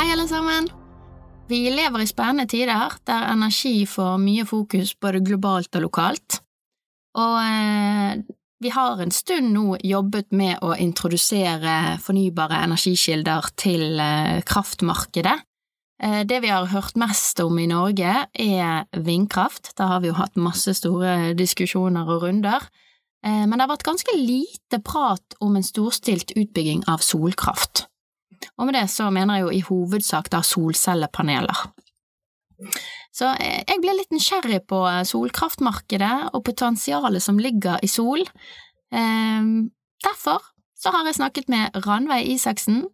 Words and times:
Hei, 0.00 0.14
alle 0.14 0.24
sammen. 0.24 0.64
Vi 1.50 1.58
lever 1.68 2.00
i 2.00 2.06
spennende 2.08 2.46
tider 2.48 2.94
der 3.04 3.26
energi 3.34 3.82
får 3.84 4.14
mye 4.22 4.46
fokus 4.48 4.94
både 4.96 5.18
globalt 5.20 5.76
og 5.76 5.82
lokalt. 5.84 6.38
Og 7.20 7.34
eh, 7.42 8.22
vi 8.64 8.72
har 8.72 9.02
en 9.04 9.12
stund 9.12 9.50
nå 9.52 9.76
jobbet 9.84 10.32
med 10.32 10.64
å 10.64 10.70
introdusere 10.72 11.98
fornybare 12.00 12.62
energikilder 12.64 13.50
til 13.60 14.00
eh, 14.00 14.40
kraftmarkedet. 14.48 15.36
Eh, 16.00 16.22
det 16.24 16.40
vi 16.46 16.54
har 16.54 16.72
hørt 16.72 16.96
mest 16.96 17.44
om 17.44 17.60
i 17.60 17.68
Norge, 17.68 18.24
er 18.32 18.88
vindkraft. 18.96 19.74
Da 19.76 19.90
har 19.92 20.00
vi 20.00 20.14
jo 20.14 20.16
hatt 20.16 20.40
masse 20.40 20.78
store 20.80 21.34
diskusjoner 21.36 22.08
og 22.08 22.24
runder. 22.24 22.70
Eh, 23.20 23.44
men 23.44 23.52
det 23.52 23.66
har 23.66 23.74
vært 23.76 23.90
ganske 23.92 24.16
lite 24.16 24.80
prat 24.80 25.36
om 25.44 25.60
en 25.60 25.70
storstilt 25.74 26.32
utbygging 26.40 26.88
av 26.88 27.04
solkraft. 27.04 27.89
Og 28.56 28.68
med 28.68 28.76
det 28.76 28.86
så 28.92 29.10
mener 29.12 29.38
jeg 29.38 29.46
jo 29.46 29.52
i 29.56 29.64
hovedsak 29.68 30.30
da 30.32 30.42
solcellepaneler. 30.46 31.64
Så 33.12 33.32
eh, 33.40 33.60
jeg 33.66 33.82
ble 33.82 33.96
litt 33.96 34.14
nysgjerrig 34.14 34.62
på 34.70 34.80
solkraftmarkedet 35.08 36.30
og 36.34 36.44
potensialet 36.46 37.24
som 37.24 37.40
ligger 37.40 37.82
i 37.84 37.90
sol. 37.90 38.24
Derfor 38.90 40.42
så 40.74 40.90
har 40.90 41.06
jeg 41.06 41.18
snakket 41.20 41.50
med 41.52 41.76
Ranveig 41.86 42.26
Isaksen, 42.32 42.86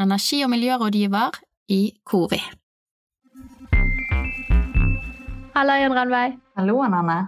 energi- 0.00 0.44
og 0.44 0.50
miljørådgiver 0.50 1.36
i 1.68 1.92
Covi. 2.06 2.40
Hallo, 5.54 5.74
Jan 5.78 5.94
Ranveig. 5.94 6.38
Hallo, 6.56 6.80
Anne. 6.82 7.18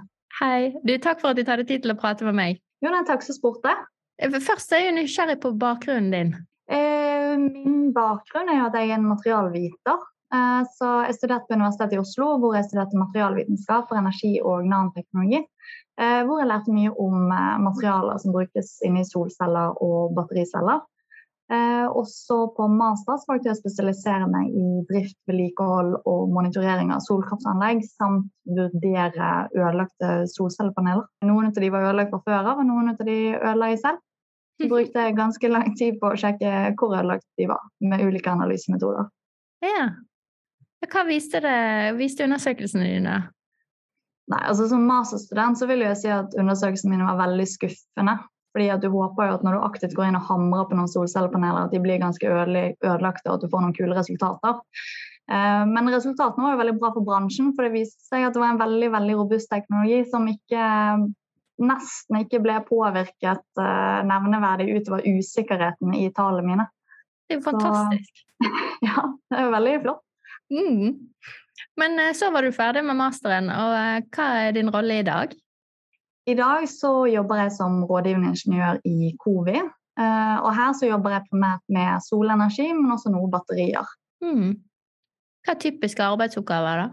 Hei. 0.40 0.72
Du, 0.86 0.96
takk 0.98 1.20
for 1.22 1.30
at 1.30 1.38
du 1.38 1.44
tar 1.46 1.60
deg 1.62 1.68
tid 1.70 1.84
til 1.84 1.94
å 1.94 1.98
prate 1.98 2.26
med 2.26 2.34
meg. 2.38 2.58
Jo, 2.82 2.90
nei, 2.90 3.04
takk 3.08 3.22
som 3.22 3.36
spurte. 3.36 3.72
Eh, 4.18 4.34
først 4.42 4.74
er 4.74 4.86
jeg 4.86 4.96
nysgjerrig 4.96 5.38
på 5.42 5.52
bakgrunnen 5.58 6.10
din. 6.14 6.32
Eh, 6.66 7.38
min 7.38 7.92
bakgrunn 7.94 8.50
er 8.50 8.64
at 8.66 8.74
jeg 8.74 8.90
er 8.90 8.98
en 8.98 9.06
materialviter. 9.06 10.02
Eh, 10.34 10.62
så 10.74 10.88
jeg 11.06 11.14
studerte 11.14 11.46
på 11.46 11.54
Universitetet 11.54 11.94
i 11.94 12.02
Oslo, 12.02 12.32
hvor 12.42 12.56
jeg 12.58 12.66
studerte 12.66 12.98
materialvitenskap 12.98 13.86
for 13.88 14.00
energi 14.00 14.32
og 14.42 14.66
nanoteknologi. 14.66 15.44
Eh, 16.00 16.20
hvor 16.26 16.42
jeg 16.42 16.50
lærte 16.50 16.74
mye 16.74 16.92
om 17.00 17.30
materialer 17.64 18.18
som 18.20 18.34
brukes 18.34 18.76
inni 18.84 19.06
solceller 19.06 19.78
og 19.82 20.14
battericeller. 20.18 20.84
Også 21.46 22.36
på 22.56 22.64
master 22.66 23.20
valgte 23.28 23.46
jeg 23.46 23.54
å 23.54 23.58
spesialisere 23.60 24.26
meg 24.26 24.48
i 24.50 24.80
drift, 24.88 25.14
vedlikehold 25.30 25.92
og 26.02 26.32
monitorering 26.34 26.90
av 26.90 27.04
solkraftanlegg, 27.04 27.84
samt 27.86 28.26
vurdere 28.58 29.28
ødelagte 29.54 30.24
solcellepaneler. 30.32 31.06
Noen 31.30 31.46
av 31.52 31.60
de 31.62 31.70
var 31.70 31.86
ødelagt 31.86 32.10
fra 32.16 32.24
før 32.26 32.50
av, 32.50 32.58
og 32.58 32.66
noen 32.66 32.90
av 32.90 32.98
de 33.06 33.18
ødela 33.36 33.70
jeg 33.70 33.78
selv. 33.84 34.02
Så 34.56 34.68
brukte 34.70 35.04
jeg 35.04 35.16
ganske 35.18 35.48
lang 35.52 35.72
tid 35.76 35.98
på 36.00 36.10
å 36.12 36.18
sjekke 36.18 36.52
hvor 36.80 36.94
ødelagt 36.96 37.26
de 37.40 37.48
var, 37.50 37.64
med 37.84 38.04
ulike 38.06 38.32
analysemetoder. 38.32 39.08
Ja. 39.64 39.88
Hva 40.86 41.02
viste, 41.08 41.40
det, 41.44 41.56
viste 41.98 42.24
undersøkelsene 42.24 42.86
dine? 42.86 43.16
Nei, 44.30 44.40
altså 44.42 44.66
Som 44.70 44.86
masterstudent 44.88 45.58
så 45.58 45.68
vil 45.70 45.84
jeg 45.84 45.98
si 46.00 46.10
at 46.12 46.34
undersøkelsene 46.38 46.94
mine 46.94 47.08
var 47.08 47.20
veldig 47.20 47.46
skuffende. 47.50 48.16
Fordi 48.56 48.70
at 48.72 48.80
du 48.80 48.88
håper 48.88 49.28
jo 49.28 49.34
at 49.36 49.42
når 49.44 49.58
du 49.58 49.64
aktivt 49.66 49.94
går 49.98 50.08
inn 50.08 50.16
og 50.16 50.28
hamrer 50.30 50.64
på 50.70 50.78
noen 50.78 50.88
solcellepaneler, 50.88 51.66
at 51.66 51.74
de 51.74 51.80
blir 51.84 52.00
ganske 52.00 52.24
ødelagte, 52.24 53.28
og 53.28 53.34
at 53.34 53.42
du 53.44 53.50
får 53.52 53.66
noen 53.66 53.74
kule 53.76 53.98
resultater. 53.98 54.62
Eh, 55.28 55.64
men 55.68 55.90
resultatene 55.92 56.46
var 56.46 56.54
jo 56.54 56.60
veldig 56.62 56.76
bra 56.80 56.92
for 56.94 57.04
bransjen, 57.04 57.50
for 57.52 57.66
det 57.66 57.74
viste 57.74 58.00
seg 58.08 58.24
at 58.24 58.32
det 58.32 58.40
var 58.40 58.54
en 58.54 58.62
veldig 58.62 58.88
veldig 58.94 59.18
robust 59.18 59.50
teknologi 59.52 60.00
som 60.08 60.24
ikke, 60.30 60.70
nesten 61.62 62.20
ikke 62.20 62.42
ble 62.44 62.58
påvirket 62.68 63.44
uh, 63.60 64.02
nevneverdig 64.06 64.68
utover 64.76 65.06
usikkerheten 65.06 65.94
i 65.96 66.08
tallene 66.16 66.50
mine. 66.50 66.66
Det 67.26 67.36
er 67.36 67.40
jo 67.40 67.46
fantastisk. 67.46 68.22
Så, 68.36 68.52
ja, 68.88 69.06
det 69.30 69.38
er 69.38 69.48
jo 69.48 69.54
veldig 69.56 69.78
flott. 69.86 70.04
Mm. 70.52 70.92
Men 71.80 71.98
eh, 71.98 72.12
så 72.14 72.30
var 72.30 72.46
du 72.46 72.52
ferdig 72.54 72.84
med 72.86 72.98
masteren, 72.98 73.48
og 73.50 73.72
hva 74.14 74.28
er 74.44 74.54
din 74.54 74.70
rolle 74.72 75.00
i 75.00 75.06
dag? 75.06 75.32
I 76.26 76.34
dag 76.34 76.66
så 76.70 77.06
jobber 77.06 77.44
jeg 77.44 77.52
som 77.54 77.82
rådgivende 77.86 78.32
ingeniør 78.34 78.80
i 78.86 79.12
Covi. 79.22 79.58
Eh, 79.96 80.36
og 80.42 80.50
her 80.54 80.72
så 80.76 80.90
jobber 80.90 81.14
jeg 81.14 81.28
primært 81.30 81.62
med 81.72 82.04
solenergi, 82.04 82.68
men 82.74 82.92
også 82.92 83.12
noe 83.14 83.30
batterier. 83.32 83.88
Mm. 84.24 84.56
Hva 85.46 85.54
er 85.54 85.60
typiske 85.62 86.02
arbeidsoppgaver, 86.04 86.82
da? 86.82 86.88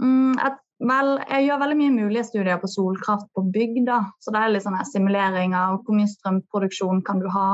Mm, 0.00 0.38
et, 0.40 0.61
vel, 0.88 1.10
jeg 1.30 1.46
gjør 1.46 1.60
veldig 1.62 1.76
mye 1.78 1.94
mulige 1.94 2.24
studier 2.28 2.58
på 2.62 2.70
solkraft 2.70 3.28
på 3.36 3.44
bygda. 3.54 3.98
så 4.22 4.34
Det 4.34 4.40
er 4.40 4.54
litt 4.54 4.64
sånn 4.66 4.78
simulering 4.88 5.54
av 5.58 5.80
hvor 5.82 5.98
mye 5.98 6.10
strømproduksjon 6.10 7.04
kan 7.06 7.22
du 7.22 7.28
ha. 7.32 7.50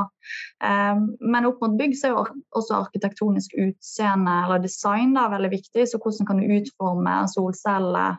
Um, 0.63 1.11
men 1.21 1.49
opp 1.49 1.61
mot 1.63 1.77
bygg 1.79 1.97
så 1.97 2.09
er 2.09 2.15
jo 2.15 2.25
også 2.57 2.79
arkitektonisk 2.83 3.53
utseende 3.57 4.39
eller 4.45 4.63
design 4.63 5.13
da, 5.17 5.27
veldig 5.33 5.53
viktig. 5.53 5.87
Så 5.89 6.01
hvordan 6.01 6.29
kan 6.29 6.41
du 6.41 6.57
utforme 6.59 7.21
solceller 7.33 8.17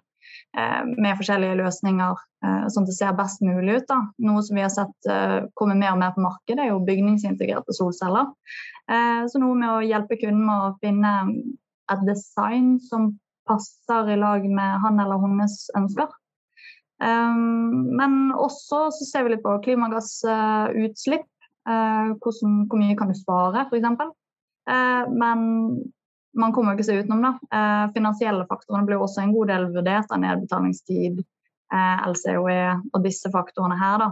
Eh, 0.58 0.82
med 0.98 1.14
forskjellige 1.14 1.58
løsninger 1.60 2.16
eh, 2.42 2.64
sånn 2.72 2.82
at 2.82 2.90
det 2.90 2.96
ser 2.96 3.14
best 3.18 3.42
mulig 3.46 3.78
ut. 3.78 3.86
Da. 3.90 4.00
Noe 4.26 4.42
som 4.42 4.58
vi 4.58 4.64
har 4.64 4.72
sett 4.74 4.96
kommer 5.06 5.52
komme 5.60 5.78
mer 5.78 5.94
og 5.94 6.00
mer 6.02 6.14
på 6.16 6.24
markedet, 6.24 6.64
er 6.64 6.72
jo 6.72 6.82
bygningsintegrerte 6.86 7.76
solceller. 7.76 8.30
Så 9.30 9.38
noe 9.38 9.54
med 9.54 9.70
å 9.70 9.82
hjelpe 9.86 10.16
kunden 10.18 10.42
med 10.42 10.64
å 10.66 10.70
finne 10.82 11.10
et 11.92 12.00
design 12.08 12.72
som 12.82 13.12
passer 13.50 14.14
i 14.14 14.18
lag 14.20 14.46
med 14.48 14.80
han 14.86 15.02
eller 15.02 15.20
hennes 15.26 15.58
ønsker. 15.78 16.08
Men 17.00 18.16
også 18.36 18.86
så 18.92 19.06
ser 19.08 19.24
vi 19.24 19.34
litt 19.34 19.44
på 19.44 19.54
klimagassutslipp. 19.64 21.28
Hvordan, 21.64 22.58
hvor 22.68 22.80
mye 22.80 22.96
kan 22.98 23.08
du 23.08 23.16
spare, 23.16 23.62
f.eks. 23.70 24.12
Men 25.08 25.46
man 26.38 26.54
kommer 26.54 26.76
ikke 26.76 26.86
seg 26.86 27.04
utenom. 27.04 27.24
det. 27.26 27.56
Eh, 27.56 27.84
finansielle 27.96 28.46
faktorene 28.50 28.86
blir 28.88 29.02
også 29.02 29.24
en 29.24 29.34
god 29.34 29.50
del 29.50 29.68
vurdert 29.74 30.12
av 30.14 30.22
nedbetalingstid, 30.22 31.20
eh, 31.74 32.06
LCOE 32.06 32.62
og 32.92 33.02
disse 33.04 33.30
faktorene 33.32 33.78
her. 33.78 33.98
da. 33.98 34.10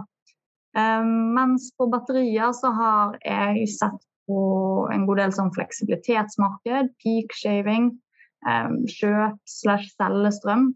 Eh, 0.77 1.03
mens 1.37 1.71
på 1.77 1.89
batterier 1.89 2.51
så 2.53 2.71
har 2.75 3.17
jeg 3.23 3.67
sett 3.69 4.01
på 4.27 4.87
en 4.93 5.05
god 5.05 5.17
del 5.17 5.31
sånn 5.31 5.53
fleksibilitetsmarked, 5.55 6.93
peak 7.01 7.33
shaving, 7.33 7.89
eh, 7.89 8.08
kjøp 8.43 9.39
slash 9.47 9.95
selge 9.95 10.31
strøm. 10.37 10.69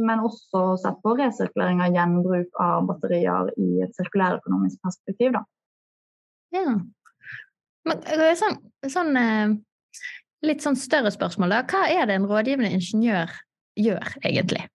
men 0.00 0.22
også 0.24 0.78
sett 0.80 1.02
på 1.04 1.12
resirkulering 1.18 1.82
av 1.84 1.92
gjenbruk 1.92 2.60
av 2.64 2.86
batterier 2.88 3.50
i 3.60 3.82
et 3.84 3.92
sirkulærøkonomisk 3.98 4.80
perspektiv. 4.80 5.34
da. 5.36 5.42
Ja. 6.56 6.78
Men, 7.88 8.02
sånn, 8.38 8.58
sånn 8.92 9.16
eh, 9.18 9.54
litt 10.46 10.64
sånn 10.64 10.78
større 10.78 11.12
spørsmål, 11.14 11.54
da. 11.54 11.62
Hva 11.68 11.86
er 11.92 12.08
det 12.08 12.18
en 12.18 12.28
rådgivende 12.30 12.72
ingeniør 12.76 13.32
gjør, 13.78 14.16
egentlig? 14.24 14.66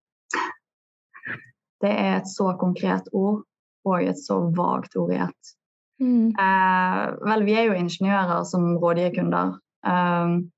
Det 1.83 1.91
er 1.91 2.17
et 2.19 2.31
så 2.31 2.53
konkret 2.59 3.09
ord 3.13 3.43
og 3.85 4.01
et 4.01 4.17
så 4.17 4.39
vagt 4.55 4.95
ord 4.97 5.13
i 5.13 5.21
ett. 5.27 5.53
Mm. 6.01 6.33
Eh, 6.33 7.03
vel, 7.29 7.45
vi 7.47 7.55
er 7.59 7.69
jo 7.69 7.77
ingeniører 7.77 8.43
som 8.47 8.73
rådgir 8.81 9.13
kunder. 9.19 9.57
Um, 9.85 10.49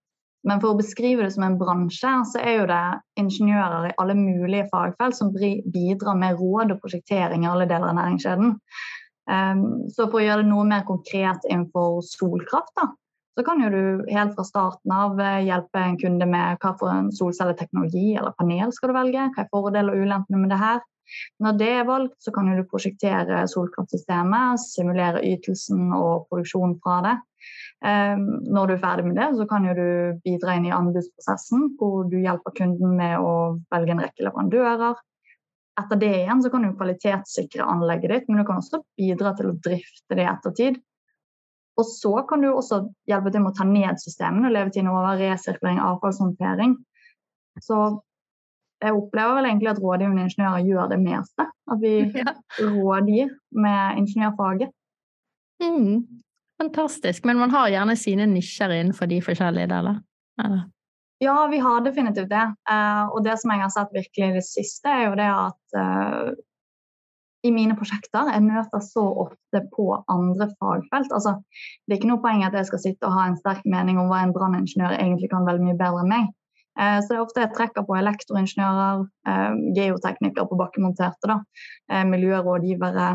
men 0.45 0.61
for 0.61 0.73
å 0.73 0.79
beskrive 0.79 1.25
det 1.25 1.31
som 1.33 1.45
en 1.47 1.57
bransje, 1.59 2.11
så 2.31 2.41
er 2.43 2.59
jo 2.59 2.67
det 2.69 2.83
ingeniører 3.19 3.89
i 3.89 3.95
alle 4.01 4.15
mulige 4.17 4.67
fagfelt 4.71 5.17
som 5.17 5.33
bidrar 5.33 6.19
med 6.19 6.37
råd 6.39 6.75
og 6.75 6.83
prosjektering 6.83 7.43
i 7.43 7.49
alle 7.49 7.67
deler 7.69 7.89
av 7.89 7.97
næringskjeden. 7.97 8.53
Um, 9.27 9.65
så 9.91 10.05
for 10.05 10.21
å 10.21 10.23
gjøre 10.23 10.45
det 10.45 10.51
noe 10.53 10.67
mer 10.69 10.85
konkret 10.87 11.43
innenfor 11.49 11.99
solkraft, 12.05 12.71
da, 12.79 12.87
så 13.37 13.43
kan 13.45 13.59
jo 13.61 13.69
du 13.69 14.05
helt 14.09 14.33
fra 14.33 14.45
starten 14.47 14.93
av 14.93 15.19
eh, 15.21 15.43
hjelpe 15.45 15.77
en 15.77 15.97
kunde 16.01 16.25
med 16.25 16.57
hva 16.63 16.71
for 16.79 16.89
en 16.89 17.11
solcelleteknologi 17.13 18.15
eller 18.17 18.33
panel 18.39 18.71
skal 18.73 18.89
du 18.89 18.95
velge, 18.95 19.27
hva 19.35 19.43
er 19.43 19.51
fordeler 19.51 19.93
og 19.93 20.07
ulempene 20.07 20.39
med 20.41 20.49
det 20.49 20.57
her. 20.57 20.79
Når 21.43 21.59
det 21.59 21.67
er 21.71 21.85
valgt, 21.87 22.15
så 22.23 22.33
kan 22.33 22.49
du 22.49 22.63
prosjektere 22.67 23.43
solkraftsystemet, 23.51 24.63
simulere 24.63 25.21
ytelsen 25.27 25.93
og 25.93 26.25
produksjonen 26.31 26.79
fra 26.81 26.97
det. 27.05 27.13
Ehm, 27.85 28.25
når 28.49 28.67
du 28.67 28.73
er 28.73 28.81
ferdig 28.81 29.05
med 29.05 29.19
det, 29.19 29.27
så 29.37 29.45
kan 29.49 29.67
du 29.67 30.17
bidra 30.23 30.55
inn 30.57 30.65
i 30.65 30.73
anbudsprosessen, 30.73 31.67
hvor 31.77 32.07
du 32.09 32.17
hjelper 32.17 32.55
kunden 32.57 32.95
med 32.97 33.19
å 33.21 33.35
velge 33.73 33.93
en 33.93 34.01
rekke 34.01 34.25
leverandører. 34.25 34.97
Etter 35.77 36.01
det 36.01 36.13
igjen 36.23 36.41
så 36.41 36.49
kan 36.49 36.65
du 36.65 36.73
kvalitetssikre 36.73 37.67
anlegget 37.69 38.13
ditt, 38.13 38.29
men 38.29 38.41
du 38.41 38.47
kan 38.47 38.63
også 38.63 38.81
bidra 38.97 39.35
til 39.37 39.51
å 39.51 39.57
drifte 39.61 40.17
det 40.17 40.25
i 40.25 40.31
ettertid. 40.31 40.81
Og 41.77 41.85
så 41.85 42.23
kan 42.25 42.41
du 42.41 42.49
også 42.49 42.87
hjelpe 43.05 43.29
til 43.29 43.43
med 43.43 43.53
å 43.53 43.59
ta 43.59 43.67
ned 43.69 44.01
systemene, 44.01 44.49
levetiden 44.49 44.89
over, 44.89 45.19
resirkulering, 45.21 45.77
avfallshåndtering. 45.85 46.73
Så 47.61 47.77
jeg 48.81 48.93
opplever 48.97 49.37
vel 49.37 49.49
egentlig 49.51 49.69
at 49.69 49.81
rådgivende 49.81 50.25
ingeniører 50.25 50.65
gjør 50.65 50.89
det 50.89 50.99
meste. 51.03 51.45
At 51.69 51.81
vi 51.81 51.93
ja. 52.17 52.33
rådgir 52.57 53.29
med 53.53 54.01
ingeniørfaget. 54.01 54.73
Mm. 55.61 56.01
Fantastisk. 56.61 57.25
Men 57.25 57.37
man 57.37 57.53
har 57.53 57.69
gjerne 57.69 57.95
sine 57.99 58.25
nisjer 58.29 58.73
innenfor 58.79 59.09
de 59.09 59.21
forskjellige 59.21 59.69
deler? 59.69 60.01
Eller? 60.43 60.65
Ja, 61.19 61.47
vi 61.51 61.57
har 61.57 61.81
definitivt 61.81 62.29
det. 62.29 62.45
Uh, 62.69 63.09
og 63.09 63.23
det 63.25 63.39
som 63.41 63.53
jeg 63.53 63.63
har 63.63 63.71
sett 63.73 63.93
virkelig 63.93 64.27
i 64.27 64.35
det 64.37 64.45
siste, 64.45 64.91
er 64.91 65.07
jo 65.07 65.15
det 65.17 65.29
at 65.33 65.77
uh, 65.77 66.29
i 67.45 67.53
mine 67.53 67.77
prosjekter 67.77 68.29
jeg 68.33 68.45
møter 68.45 68.81
så 68.85 69.05
ofte 69.25 69.63
på 69.73 69.87
andre 70.13 70.49
fagfelt. 70.59 71.13
Altså, 71.13 71.39
det 71.85 71.95
er 71.95 71.99
ikke 71.99 72.11
noe 72.11 72.21
poeng 72.21 72.45
at 72.45 72.57
jeg 72.57 72.69
skal 72.69 72.83
sitte 72.83 73.09
og 73.09 73.17
ha 73.17 73.27
en 73.29 73.39
sterk 73.39 73.65
mening 73.65 74.01
om 74.01 74.11
hva 74.11 74.21
en 74.25 74.33
branningeniør 74.35 74.97
egentlig 74.97 75.31
kan 75.33 75.47
veldig 75.47 75.71
mye 75.71 75.79
bedre 75.79 76.05
enn 76.05 76.13
meg. 76.13 76.33
Uh, 76.77 76.99
så 77.01 77.09
det 77.09 77.17
er 77.17 77.25
ofte 77.25 77.45
jeg 77.45 77.53
trekker 77.57 77.85
på 77.85 77.97
elektroingeniører, 77.97 79.05
geoteknikere 79.73 80.45
på 80.49 80.57
bakkemonterte, 80.59 81.33
da, 81.33 82.03
miljørådgivere, 82.05 83.07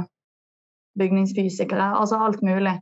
bygningsfysikere, 0.98 1.92
altså 2.02 2.18
alt 2.18 2.42
mulig. 2.42 2.80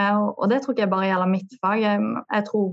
Og 0.00 0.46
det 0.50 0.60
tror 0.62 0.74
ikke 0.74 0.86
jeg 0.86 0.92
bare 0.92 1.10
gjelder 1.10 1.30
mitt 1.30 1.54
fag. 1.62 1.82
Jeg, 1.82 2.44
tror 2.48 2.70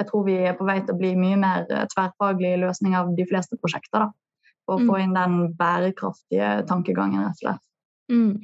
jeg 0.00 0.08
tror 0.08 0.24
vi 0.26 0.38
er 0.40 0.56
på 0.58 0.66
vei 0.66 0.78
til 0.82 0.94
å 0.94 0.98
bli 0.98 1.12
mye 1.18 1.38
mer 1.40 1.68
eh, 1.70 1.86
tverrfaglig 1.92 2.56
løsning 2.62 2.96
av 2.98 3.12
de 3.16 3.26
fleste 3.28 3.58
prosjekter. 3.60 4.06
da, 4.06 4.52
For 4.66 4.78
å 4.78 4.82
mm. 4.82 4.90
få 4.90 4.98
inn 5.02 5.14
den 5.16 5.38
bærekraftige 5.58 6.50
tankegangen, 6.70 7.24
rett 7.26 7.38
og 7.38 7.46
slett. 7.46 7.64
Mm. 8.12 8.34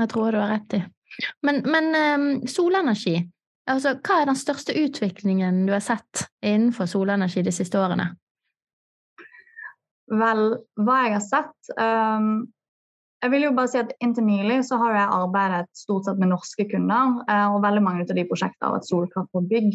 Jeg 0.00 0.12
tror 0.12 0.32
du 0.32 0.40
har 0.40 0.54
rett 0.54 0.78
i. 0.78 0.82
Men, 1.46 1.60
men 1.66 1.90
um, 1.96 2.26
solenergi, 2.48 3.16
altså, 3.70 3.96
hva 4.06 4.20
er 4.20 4.30
den 4.30 4.38
største 4.38 4.76
utviklingen 4.78 5.64
du 5.66 5.74
har 5.74 5.82
sett 5.84 6.28
innenfor 6.46 6.88
solenergi 6.90 7.42
de 7.44 7.54
siste 7.54 7.80
årene? 7.80 8.12
Vel, 10.10 10.44
hva 10.78 11.00
jeg 11.04 11.16
har 11.16 11.26
sett 11.26 11.74
um, 11.76 12.30
jeg 13.20 13.32
vil 13.34 13.44
jo 13.44 13.52
bare 13.56 13.68
si 13.68 13.78
at 13.80 13.92
Inntil 14.00 14.24
nylig 14.24 14.62
så 14.68 14.78
har 14.80 14.94
jeg 14.96 15.14
arbeidet 15.16 15.68
stort 15.76 16.06
sett 16.08 16.20
med 16.20 16.30
norske 16.32 16.64
kunder. 16.70 17.20
Uh, 17.28 17.54
og 17.54 17.62
veldig 17.64 17.82
mange 17.84 18.06
av 18.06 18.16
de 18.16 18.26
prosjektene 18.28 18.68
har 18.68 18.78
vært 18.78 18.88
solkraft 18.88 19.32
på 19.36 19.44
bygg. 19.50 19.74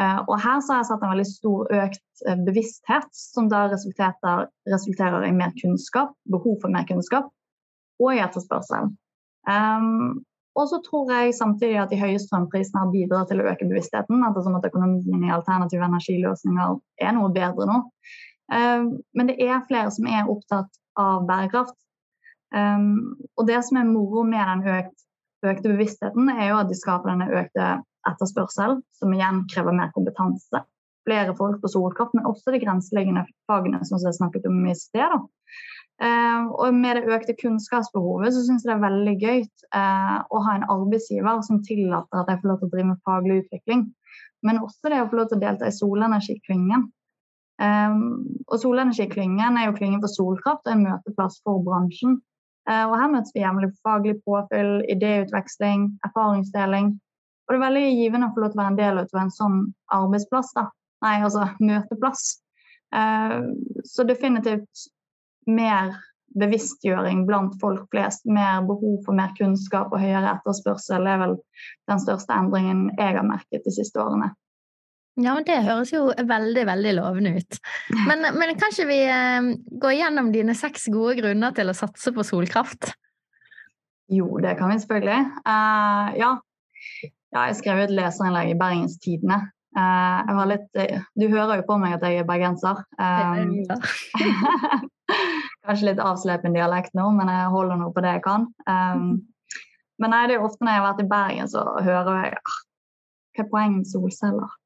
Eh, 0.00 0.20
og 0.28 0.38
her 0.40 0.62
så 0.64 0.72
har 0.72 0.80
jeg 0.80 0.88
sett 0.88 1.04
en 1.04 1.12
veldig 1.12 1.28
stor 1.28 1.72
økt 1.76 2.24
eh, 2.28 2.40
bevissthet, 2.46 3.08
som 3.12 3.50
da 3.52 3.66
resulterer, 3.68 4.48
resulterer 4.70 5.26
i 5.26 5.34
mer 5.36 5.52
kunnskap, 5.60 6.14
behov 6.32 6.56
for 6.62 6.72
mer 6.72 6.86
kunnskap, 6.88 7.28
og 8.00 8.14
i 8.14 8.22
etterspørsel. 8.24 8.94
Um, 9.50 10.22
og 10.58 10.66
så 10.70 10.80
tror 10.84 11.12
jeg 11.12 11.36
samtidig 11.36 11.78
at 11.82 11.92
de 11.92 12.00
høye 12.00 12.20
strømprisene 12.20 12.82
har 12.82 12.94
bidratt 12.94 13.30
til 13.30 13.42
å 13.42 13.46
øke 13.52 13.68
bevisstheten, 13.68 14.24
ettersom 14.26 14.56
at 14.58 14.66
økonomien 14.70 15.26
i 15.26 15.34
alternative 15.34 15.86
energiløsninger 15.86 16.80
er 17.04 17.14
noe 17.16 17.32
bedre 17.36 17.68
nå. 17.68 17.82
Um, 18.50 18.88
men 19.16 19.30
det 19.30 19.36
er 19.44 19.66
flere 19.68 19.92
som 19.94 20.08
er 20.08 20.32
opptatt 20.32 20.80
av 20.98 21.28
bærekraft. 21.28 21.76
Um, 22.50 23.14
og 23.38 23.46
det 23.46 23.60
som 23.66 23.78
er 23.78 23.88
moro 23.88 24.24
med 24.26 24.42
den 24.42 24.66
økt, 24.74 25.06
økte 25.46 25.72
bevisstheten, 25.72 26.28
er 26.32 26.50
jo 26.50 26.60
at 26.60 26.70
de 26.70 26.76
skaper 26.78 27.12
denne 27.12 27.30
økte 27.30 27.70
etterspørsel, 28.08 28.80
som 28.96 29.14
igjen 29.14 29.44
krever 29.52 29.76
mer 29.76 29.92
kompetanse. 29.94 30.64
Flere 31.08 31.34
folk 31.36 31.60
på 31.62 31.70
solkraft, 31.72 32.14
men 32.16 32.28
også 32.28 32.52
de 32.52 32.60
grenseliggende 32.62 33.24
fagene 33.48 33.80
som 33.86 34.00
jeg 34.02 34.18
snakket 34.18 34.48
om 34.50 34.58
i 34.68 34.76
sted. 34.76 35.16
Uh, 36.00 36.48
og 36.56 36.74
med 36.74 36.96
det 36.96 37.12
økte 37.12 37.36
kunnskapsbehovet 37.36 38.32
så 38.32 38.44
syns 38.46 38.62
jeg 38.64 38.70
det 38.70 38.76
er 38.78 38.86
veldig 38.86 39.16
gøy 39.20 39.42
uh, 39.76 40.20
å 40.32 40.40
ha 40.46 40.54
en 40.56 40.64
arbeidsgiver 40.72 41.42
som 41.44 41.58
tillater 41.66 42.22
at 42.22 42.30
jeg 42.32 42.40
får 42.40 42.48
lov 42.48 42.62
til 42.62 42.70
å 42.70 42.72
drive 42.72 42.88
med 42.92 43.02
faglig 43.04 43.42
utvikling. 43.42 43.82
Men 44.46 44.62
også 44.64 44.88
det 44.88 45.02
å 45.02 45.10
få 45.10 45.18
lov 45.18 45.28
til 45.28 45.40
å 45.40 45.44
delta 45.44 45.68
i 45.68 45.76
solenergiklyngen. 45.76 46.88
Um, 47.60 48.00
og 48.48 48.56
Solenergiklyngen 48.62 49.58
er 49.60 49.66
jo 49.68 49.76
klyngen 49.76 50.00
for 50.00 50.08
solkraft 50.08 50.64
og 50.64 50.72
en 50.72 50.86
møteplass 50.86 51.42
for 51.44 51.60
bransjen. 51.66 52.16
Uh, 52.68 52.84
og 52.90 52.98
Her 53.00 53.12
møtes 53.14 53.32
vi 53.34 53.44
jevnlig 53.44 53.70
faglig 53.86 54.18
påfyll, 54.26 54.80
idéutveksling, 54.92 55.88
erfaringsdeling 56.06 56.98
og 57.50 57.56
det 57.56 57.58
er 57.58 57.66
veldig 57.66 57.86
givende 57.98 58.26
å 58.28 58.30
få 58.30 58.42
lov 58.44 58.52
til 58.52 58.60
å 58.60 58.62
være 58.62 58.70
en 58.70 58.76
del 58.78 58.98
av 59.00 59.16
en 59.18 59.32
sånn 59.34 59.54
arbeidsplass. 59.90 60.52
da. 60.54 60.68
Nei, 61.02 61.16
altså 61.26 61.48
møteplass. 61.58 62.28
Uh, 62.94 63.50
så 63.82 64.06
definitivt 64.06 64.84
mer 65.50 65.96
bevisstgjøring 66.38 67.24
blant 67.26 67.56
folk 67.58 67.88
flest. 67.90 68.22
Mer 68.22 68.62
behov 68.68 69.00
for 69.02 69.18
mer 69.18 69.34
kunnskap 69.34 69.90
og 69.90 69.98
høyere 69.98 70.36
etterspørsel 70.36 71.10
er 71.10 71.18
vel 71.24 71.34
den 71.90 72.04
største 72.04 72.38
endringen 72.38 72.86
jeg 72.92 73.18
har 73.18 73.26
merket 73.26 73.66
de 73.66 73.74
siste 73.74 73.98
årene. 73.98 74.30
Ja, 75.18 75.34
men 75.34 75.44
Det 75.44 75.58
høres 75.66 75.90
jo 75.92 76.06
veldig 76.14 76.64
veldig 76.68 76.92
lovende 76.96 77.34
ut. 77.40 77.58
Men, 78.06 78.22
men 78.38 78.54
kan 78.58 78.72
ikke 78.72 78.88
vi 78.88 79.00
uh, 79.10 79.50
gå 79.82 79.94
gjennom 79.98 80.30
dine 80.32 80.54
seks 80.56 80.86
gode 80.92 81.16
grunner 81.18 81.54
til 81.56 81.72
å 81.72 81.76
satse 81.76 82.12
på 82.14 82.24
solkraft? 82.26 82.92
Jo, 84.10 84.38
det 84.42 84.56
kan 84.58 84.70
vi 84.70 84.78
selvfølgelig. 84.82 85.24
Uh, 85.42 86.14
ja, 86.18 86.30
ja, 87.30 87.48
jeg 87.50 87.58
skrev 87.60 87.84
et 87.84 87.94
leserinnlegg 87.94 88.54
i 88.54 88.58
Bergens 88.58 88.96
Tidende. 89.02 89.42
Uh, 89.76 90.40
litt, 90.50 90.66
uh, 90.78 91.02
du 91.14 91.28
hører 91.30 91.60
jo 91.60 91.66
på 91.68 91.76
meg 91.82 91.98
at 91.98 92.06
jeg 92.06 92.22
er 92.22 92.26
bergenser. 92.26 92.80
Kanskje 95.66 95.90
litt 95.90 96.02
avslepen 96.02 96.56
dialekt 96.56 96.96
nå, 96.98 97.10
men 97.14 97.30
jeg 97.30 97.52
holder 97.54 97.78
nå 97.78 97.90
på 97.94 98.02
det 98.02 98.16
jeg 98.16 98.24
kan. 98.24 98.48
Um, 98.66 99.04
men 100.00 100.14
nei, 100.14 100.24
det 100.26 100.34
er 100.34 100.40
jo 100.40 100.48
ofte 100.48 100.64
når 100.64 100.74
jeg 100.74 100.80
har 100.80 100.88
vært 100.88 101.04
i 101.04 101.12
Bergen, 101.12 101.52
så 101.52 101.62
hører 101.84 102.24
jeg 102.24 102.40
ah, 102.40 102.58
hva 103.36 103.44
er 103.44 103.52
poenget 103.52 103.82
med 103.82 103.92
solceller? 103.92 104.59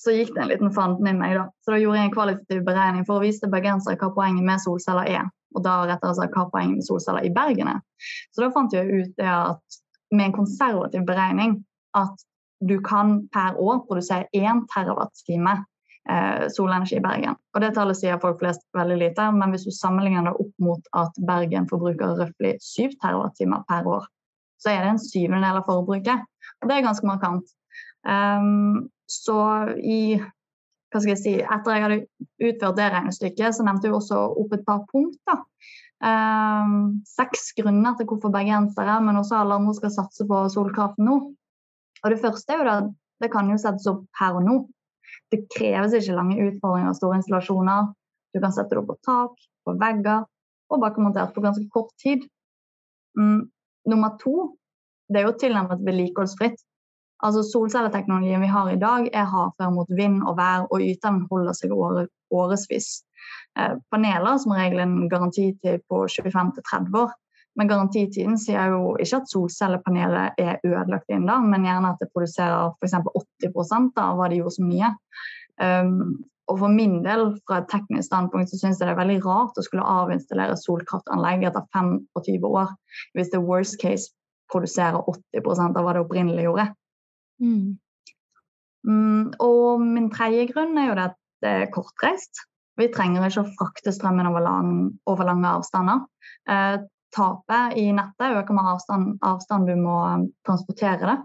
Så 0.00 0.14
gikk 0.16 0.32
det 0.32 0.40
en 0.40 0.48
liten 0.48 0.72
fanden 0.72 1.10
i 1.10 1.12
meg, 1.12 1.34
da. 1.36 1.48
Så 1.60 1.74
da 1.74 1.78
gjorde 1.80 2.00
jeg 2.00 2.08
en 2.08 2.14
kvalitativ 2.14 2.62
beregning 2.64 3.04
for 3.04 3.18
å 3.18 3.24
vise 3.24 3.42
til 3.42 3.52
bergensere 3.52 3.98
hva 4.00 4.08
poenget 4.16 4.46
med 4.46 4.62
solceller 4.62 5.08
er. 5.12 5.26
Og 5.56 5.64
da 5.66 5.80
rettere 5.90 6.16
sagt 6.16 6.36
hva 6.36 6.46
poenget 6.52 6.78
med 6.78 6.86
solceller 6.86 7.26
i 7.26 7.32
Bergen 7.34 7.68
er. 7.74 7.82
Så 8.32 8.44
da 8.44 8.48
fant 8.54 8.72
jeg 8.72 8.88
ut 8.88 9.10
det 9.18 9.28
at 9.28 9.80
med 10.10 10.30
en 10.30 10.38
konservativ 10.38 11.04
beregning 11.06 11.58
at 11.98 12.24
du 12.64 12.78
kan 12.84 13.28
per 13.32 13.58
år 13.60 13.82
produsere 13.88 14.28
1 14.36 14.64
terawatt-time 14.72 15.52
eh, 16.10 16.46
solenergi 16.52 16.96
i 16.98 17.04
Bergen. 17.04 17.36
Og 17.54 17.60
Det 17.60 17.72
tallet 17.76 17.98
sier 17.98 18.20
folk 18.22 18.40
flest 18.40 18.64
veldig 18.76 18.98
lite, 19.00 19.26
men 19.36 19.52
hvis 19.52 19.66
du 19.68 19.72
sammenligner 19.74 20.28
det 20.28 20.34
opp 20.44 20.52
mot 20.64 20.90
at 20.96 21.20
Bergen 21.28 21.68
forbruker 21.68 22.16
røftlig 22.20 22.56
7 22.64 22.96
terawatt-timer 23.00 23.64
per 23.68 23.88
år, 23.88 24.08
så 24.60 24.72
er 24.72 24.84
det 24.84 24.94
en 24.94 25.02
syvendedel 25.02 25.60
av 25.60 25.68
forbruket. 25.68 26.24
Og 26.60 26.68
det 26.68 26.76
er 26.76 26.88
ganske 26.88 27.08
markant. 27.08 27.52
Um, 28.04 28.88
så 29.10 29.40
i 29.76 30.18
hva 30.90 30.98
skal 30.98 31.12
jeg 31.12 31.20
si, 31.20 31.32
Etter 31.38 31.76
jeg 31.76 31.82
hadde 31.84 31.98
utført 32.48 32.78
det 32.78 32.88
regnestykket, 32.90 33.54
så 33.54 33.62
nevnte 33.62 33.86
jeg 33.86 33.94
også 33.94 34.24
opp 34.42 34.56
et 34.56 34.64
par 34.66 34.82
punkter 34.90 35.44
Um, 36.00 37.02
seks 37.04 37.50
grunner 37.58 37.92
til 37.98 38.06
hvorfor 38.08 38.32
bergensere, 38.32 38.94
men 39.04 39.18
også 39.20 39.36
alle 39.36 39.58
andre 39.60 39.74
skal 39.76 39.92
satse 39.92 40.24
på 40.24 40.38
solkraften 40.48 41.04
nå. 41.04 41.16
Og 42.00 42.10
Det 42.10 42.20
første 42.22 42.54
er 42.54 42.62
jo 42.62 42.70
at 42.72 42.88
det 43.20 43.28
kan 43.32 43.50
jo 43.52 43.58
settes 43.60 43.88
opp 43.90 44.06
her 44.16 44.38
og 44.38 44.46
nå. 44.46 44.54
Det 45.28 45.44
kreves 45.52 45.92
ikke 45.92 46.16
lange 46.16 46.38
utfordringer 46.40 46.94
og 46.94 46.96
store 46.96 47.18
installasjoner. 47.20 47.92
Du 48.32 48.40
kan 48.40 48.54
sette 48.56 48.72
det 48.72 48.80
opp 48.80 48.88
på 48.94 48.96
tak, 49.04 49.36
på 49.66 49.76
vegger 49.76 50.24
og 50.70 50.80
bakmontert 50.80 51.34
på 51.34 51.44
ganske 51.44 51.68
kort 51.74 51.92
tid. 52.00 52.24
Mm. 53.18 53.50
Nummer 53.90 54.16
to 54.22 54.56
det 55.10 55.20
er 55.20 55.26
jo 55.26 55.36
tilnærmet 55.36 55.84
vedlikeholdsfritt. 55.84 56.56
Altså 57.26 57.42
Solcelleteknologien 57.44 58.40
vi 58.40 58.50
har 58.50 58.70
i 58.70 58.78
dag, 58.80 59.08
er 59.12 59.28
hardfør 59.28 59.72
mot 59.74 59.90
vind 59.96 60.22
og 60.24 60.38
vær, 60.38 60.66
og 60.70 60.84
yteren 60.84 61.24
holder 61.30 61.56
seg 61.56 61.74
årevis. 61.76 62.90
Eh, 63.58 63.74
paneler 63.92 64.38
som 64.40 64.54
regel 64.56 64.80
en 64.84 64.96
garantitid 65.10 65.84
på 65.90 66.04
25-30 66.08 66.96
år. 67.02 67.12
Men 67.58 67.68
garantitiden 67.68 68.38
sier 68.38 68.70
jo 68.72 68.94
ikke 69.02 69.20
at 69.20 69.30
solcellepanelet 69.32 70.38
er 70.38 70.60
ødelagt 70.64 71.10
inn 71.10 71.26
da, 71.28 71.40
men 71.42 71.66
gjerne 71.66 71.92
at 71.92 72.02
det 72.02 72.08
produserer 72.14 72.70
f.eks. 72.78 72.94
80 73.42 73.98
av 73.98 74.20
hva 74.20 74.28
de 74.30 74.38
gjorde 74.38 74.54
som 74.56 74.68
nye. 74.70 74.92
Um, 75.60 76.22
og 76.50 76.58
for 76.58 76.72
min 76.72 77.00
del, 77.04 77.26
fra 77.46 77.60
et 77.60 77.68
teknisk 77.70 78.08
standpunkt, 78.08 78.50
så 78.50 78.58
syns 78.58 78.80
jeg 78.80 78.88
det 78.88 78.94
er 78.94 79.02
veldig 79.02 79.18
rart 79.26 79.58
å 79.58 79.64
skulle 79.66 79.86
avinstallere 79.86 80.56
solkraftanlegg 80.58 81.44
etter 81.46 81.66
25 81.76 82.48
år, 82.48 82.72
hvis 83.14 83.30
det 83.34 83.42
worst 83.44 83.78
case 83.82 84.10
produserer 84.50 84.98
80% 84.98 85.78
av 85.78 85.86
hva 85.86 85.94
det 85.94 86.02
opprinnelig 86.02 86.48
gjorde. 86.48 86.66
Mm. 87.40 87.78
Mm, 88.88 89.32
og 89.44 89.82
min 89.84 90.08
tredje 90.12 90.46
grunn 90.52 90.78
er 90.80 90.90
jo 90.90 90.96
det 90.96 91.08
at 91.10 91.18
det 91.44 91.50
er 91.64 91.72
kortreist. 91.74 92.44
Vi 92.80 92.88
trenger 92.92 93.26
ikke 93.26 93.44
å 93.44 93.52
frakte 93.58 93.92
strømmen 93.92 94.28
over, 94.28 94.44
lang, 94.44 94.72
over 95.10 95.28
lange 95.28 95.48
avstander. 95.48 96.04
Eh, 96.48 96.80
tapet 97.14 97.76
i 97.76 97.90
nettet 97.92 98.36
øker 98.38 98.54
med 98.54 98.68
avstand, 98.70 99.18
avstand 99.26 99.66
du 99.68 99.74
må 99.76 99.96
um, 100.06 100.28
transportere 100.46 101.00
det. 101.02 101.16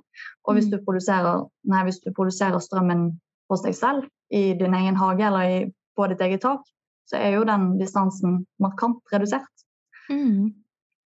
Og 0.46 0.58
hvis 0.58 0.70
mm. 0.72 0.80
du, 0.82 1.50
nei, 1.72 1.84
hvis 1.86 2.02
du 2.02 2.12
produserer 2.16 2.60
strømmen 2.60 3.08
hos 3.52 3.64
deg 3.66 3.78
selv, 3.78 4.10
i 4.34 4.56
din 4.58 4.74
egen 4.74 4.98
hage 4.98 5.28
eller 5.28 5.46
i, 5.46 5.60
på 5.96 6.08
ditt 6.10 6.22
eget 6.26 6.42
tak, 6.42 6.66
så 7.06 7.20
er 7.22 7.36
jo 7.36 7.46
den 7.46 7.76
distansen 7.78 8.40
markant 8.60 8.98
redusert. 9.14 9.66
Mm. 10.10 10.56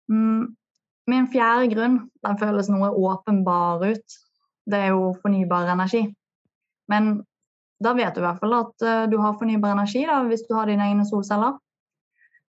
Mm, 0.10 0.56
min 1.08 1.28
fjerde 1.32 1.70
grunn 1.76 2.00
den 2.26 2.40
føles 2.42 2.72
noe 2.74 2.90
åpenbar 2.90 3.86
ut. 3.86 4.18
Det 4.70 4.80
er 4.80 4.94
jo 4.94 5.14
fornybar 5.22 5.72
energi. 5.74 6.06
Men 6.92 7.18
da 7.84 7.94
vet 7.98 8.16
du 8.16 8.22
i 8.22 8.26
hvert 8.26 8.40
fall 8.44 8.56
at 8.60 8.86
uh, 8.86 9.04
du 9.12 9.18
har 9.22 9.36
fornybar 9.40 9.76
energi 9.76 10.06
da, 10.08 10.22
hvis 10.28 10.46
du 10.48 10.56
har 10.58 10.70
dine 10.70 10.88
egne 10.90 11.06
solceller. 11.08 11.58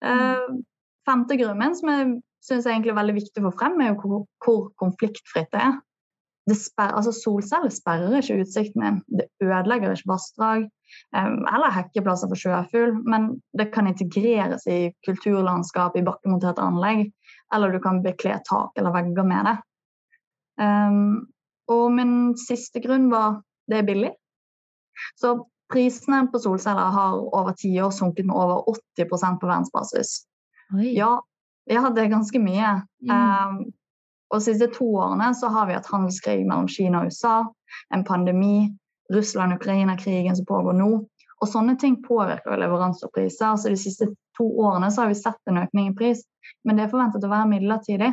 Uh, 0.06 0.60
femte 1.08 1.38
grunnen 1.40 1.76
som 1.78 1.92
jeg 1.92 2.10
syns 2.46 2.66
er 2.66 2.76
egentlig 2.76 2.98
veldig 2.98 3.18
viktig 3.20 3.44
å 3.44 3.50
få 3.50 3.56
frem, 3.60 3.80
er 3.84 3.94
jo 3.94 4.00
hvor, 4.02 4.26
hvor 4.46 4.66
konfliktfritt 4.82 5.52
det 5.54 5.62
er. 5.68 5.78
Det 6.50 6.56
sper, 6.58 6.96
altså 6.98 7.12
Solceller 7.14 7.70
sperrer 7.74 8.16
ikke 8.20 8.40
utsikten 8.42 8.82
din. 8.82 9.00
Det 9.20 9.28
ødelegger 9.44 9.94
ikke 9.94 10.10
vassdrag 10.10 10.64
um, 10.66 11.36
eller 11.46 11.76
hekkeplasser 11.76 12.32
for 12.32 12.42
sjøfugl, 12.42 12.96
men 13.06 13.36
det 13.60 13.70
kan 13.76 13.90
integreres 13.92 14.66
i 14.72 14.80
kulturlandskap 15.06 16.00
i 16.00 16.06
bakkemonterte 16.08 16.64
anlegg, 16.64 17.10
eller 17.54 17.76
du 17.76 17.82
kan 17.84 18.02
bekle 18.06 18.40
tak 18.48 18.80
eller 18.80 18.96
vegger 18.96 19.28
med 19.30 19.52
det. 19.52 19.58
Um, 20.60 21.28
og 21.70 21.86
min 21.94 22.14
siste 22.40 22.82
grunn 22.84 23.10
var 23.12 23.40
det 23.70 23.82
er 23.82 23.88
billig. 23.88 24.12
Så 25.20 25.36
prisene 25.70 26.26
på 26.32 26.42
solceller 26.42 26.94
har 26.96 27.18
over 27.20 27.54
ti 27.58 27.72
år 27.82 27.92
sunket 27.94 28.26
med 28.26 28.36
over 28.36 28.64
80% 28.98 29.40
på 29.40 29.50
verdensbasis. 29.50 30.24
Ja, 30.82 31.20
ja, 31.70 31.90
det 31.94 32.02
er 32.02 32.16
ganske 32.16 32.42
mye. 32.42 32.80
Mm. 33.06 33.14
Um, 33.14 33.60
og 34.30 34.42
de 34.42 34.46
siste 34.46 34.70
to 34.74 34.88
årene 34.98 35.32
så 35.38 35.50
har 35.54 35.70
vi 35.70 35.78
hatt 35.78 35.90
handelskrig 35.90 36.42
mellom 36.46 36.68
Kina 36.70 37.04
og 37.04 37.14
USA, 37.14 37.38
en 37.94 38.06
pandemi, 38.06 38.70
Russland-Ukraina-krigen 39.14 40.38
som 40.38 40.46
pågår 40.50 40.78
nå. 40.78 40.90
Og 41.40 41.48
sånne 41.48 41.78
ting 41.80 41.98
påvirker 42.04 42.60
leveranse 42.60 43.06
og 43.08 43.14
priser. 43.16 43.58
De 43.64 43.78
siste 43.80 44.10
to 44.38 44.48
årene 44.62 44.92
så 44.92 45.04
har 45.04 45.14
vi 45.14 45.18
sett 45.18 45.40
en 45.50 45.62
økning 45.62 45.92
i 45.92 45.96
pris, 45.98 46.26
men 46.66 46.78
det 46.78 46.86
er 46.86 46.92
forventet 46.94 47.26
å 47.26 47.32
være 47.32 47.50
midlertidig. 47.54 48.12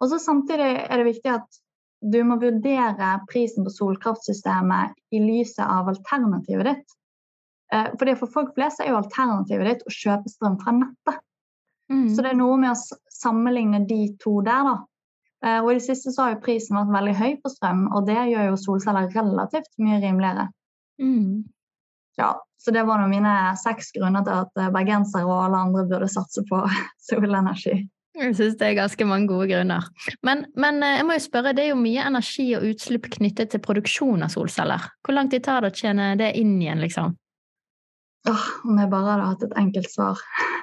Og 0.00 0.08
så 0.10 0.18
Samtidig 0.18 0.70
er 0.86 0.96
det 0.96 1.10
viktig 1.10 1.34
at 1.34 1.60
du 2.00 2.22
må 2.24 2.38
vurdere 2.40 3.10
prisen 3.30 3.66
på 3.66 3.72
solkraftsystemet 3.74 4.96
i 5.12 5.20
lyset 5.20 5.64
av 5.66 5.90
alternativet 5.92 6.70
ditt. 6.70 6.94
Eh, 7.72 7.90
fordi 7.98 8.16
For 8.18 8.32
folk 8.32 8.54
flest 8.56 8.80
er 8.80 8.90
jo 8.90 9.00
alternativet 9.00 9.68
ditt 9.68 9.84
å 9.86 9.94
kjøpe 9.94 10.32
strøm 10.32 10.56
fra 10.62 10.74
nettet. 10.78 11.20
Mm. 11.92 12.08
Så 12.14 12.22
det 12.22 12.32
er 12.32 12.38
noe 12.38 12.56
med 12.60 12.72
å 12.72 12.98
sammenligne 13.12 13.84
de 13.86 14.02
to 14.22 14.38
der, 14.46 14.66
da. 14.66 14.76
Eh, 15.44 15.60
og 15.60 15.72
i 15.72 15.78
det 15.78 15.86
siste 15.86 16.12
så 16.14 16.26
har 16.26 16.34
jo 16.34 16.42
prisen 16.44 16.78
vært 16.78 16.94
veldig 16.94 17.16
høy 17.20 17.32
på 17.42 17.52
strøm, 17.52 17.86
og 17.94 18.08
det 18.08 18.18
gjør 18.32 18.50
jo 18.50 18.60
solceller 18.60 19.10
relativt 19.14 19.72
mye 19.80 20.00
rimeligere. 20.02 20.50
Mm. 21.00 21.48
Ja, 22.20 22.34
så 22.60 22.74
det 22.76 22.84
var 22.88 23.00
nå 23.00 23.06
mine 23.08 23.34
seks 23.60 23.92
grunner 23.96 24.24
til 24.26 24.44
at 24.44 24.60
eh, 24.60 24.72
bergensere 24.72 25.28
og 25.28 25.46
alle 25.46 25.64
andre 25.66 25.86
burde 25.88 26.10
satse 26.12 26.44
på 26.48 26.64
solenergi. 27.08 27.82
Jeg 28.18 28.34
syns 28.34 28.56
det 28.58 28.66
er 28.66 28.78
ganske 28.80 29.06
mange 29.06 29.30
gode 29.30 29.46
grunner. 29.52 29.86
Men, 30.26 30.42
men, 30.58 30.82
eh, 30.82 30.96
jeg 30.98 31.06
må 31.06 31.14
jo 31.14 31.22
spørre, 31.24 31.52
det 31.54 31.64
er 31.64 31.70
jo 31.70 31.78
mye 31.78 32.06
energi 32.08 32.48
og 32.58 32.66
utslipp 32.66 33.06
knyttet 33.14 33.52
til 33.52 33.62
produksjon 33.62 34.26
av 34.26 34.32
solceller. 34.34 34.88
Hvor 35.06 35.14
lang 35.14 35.30
tid 35.30 35.44
tar 35.46 35.62
det 35.62 35.70
å 35.70 35.78
tjene 35.78 36.12
det 36.18 36.32
inn 36.40 36.56
igjen, 36.58 36.82
liksom? 36.82 37.14
Åh, 38.28 38.48
om 38.68 38.80
jeg 38.82 38.90
bare 38.92 39.14
hadde 39.14 39.28
hatt 39.30 39.44
et 39.46 39.54
enkelt 39.62 39.92
svar. 39.92 40.18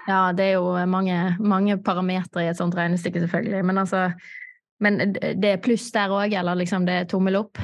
Ja, 0.07 0.19
det 0.35 0.43
er 0.45 0.59
jo 0.59 0.75
mange, 0.91 1.15
mange 1.39 1.79
parametere 1.83 2.45
i 2.45 2.51
et 2.51 2.59
sånt 2.59 2.75
regnestykke, 2.77 3.23
selvfølgelig. 3.23 3.63
Men 3.65 3.81
altså 3.85 4.11
Men 4.79 4.99
det 5.15 5.49
er 5.49 5.57
pluss 5.57 5.87
der 5.89 6.11
òg, 6.13 6.35
eller 6.37 6.53
liksom 6.53 6.83
det 6.85 6.93
er 6.93 7.07
tommel 7.09 7.39
opp? 7.39 7.57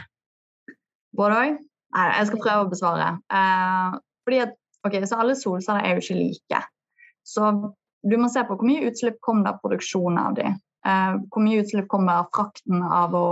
Både 1.13 1.35
òg. 1.37 1.59
Nei, 1.93 2.05
jeg 2.17 2.29
skal 2.31 2.39
prøve 2.41 2.63
å 2.63 2.69
besvare. 2.71 3.09
Eh, 3.29 3.99
fordi 4.25 4.39
at, 4.47 4.55
ok, 4.87 4.95
så 5.05 5.19
Alle 5.21 5.35
solceller 5.37 5.85
er 5.85 5.93
jo 5.93 6.01
ikke 6.01 6.17
like. 6.17 6.61
Så 7.21 7.51
du 8.03 8.17
må 8.19 8.29
se 8.31 8.43
på 8.43 8.57
hvor 8.57 8.67
mye 8.67 8.89
utslipp 8.89 9.19
kommer 9.23 9.47
det 9.47 9.53
av 9.53 9.61
produksjonen 9.63 10.19
av 10.19 10.37
de. 10.39 10.47
Eh, 10.87 11.13
hvor 11.31 11.43
mye 11.45 11.63
utslipp 11.63 11.87
kommer 11.91 12.23
av 12.23 12.31
frakten 12.35 12.83
av 12.83 13.15
å 13.15 13.27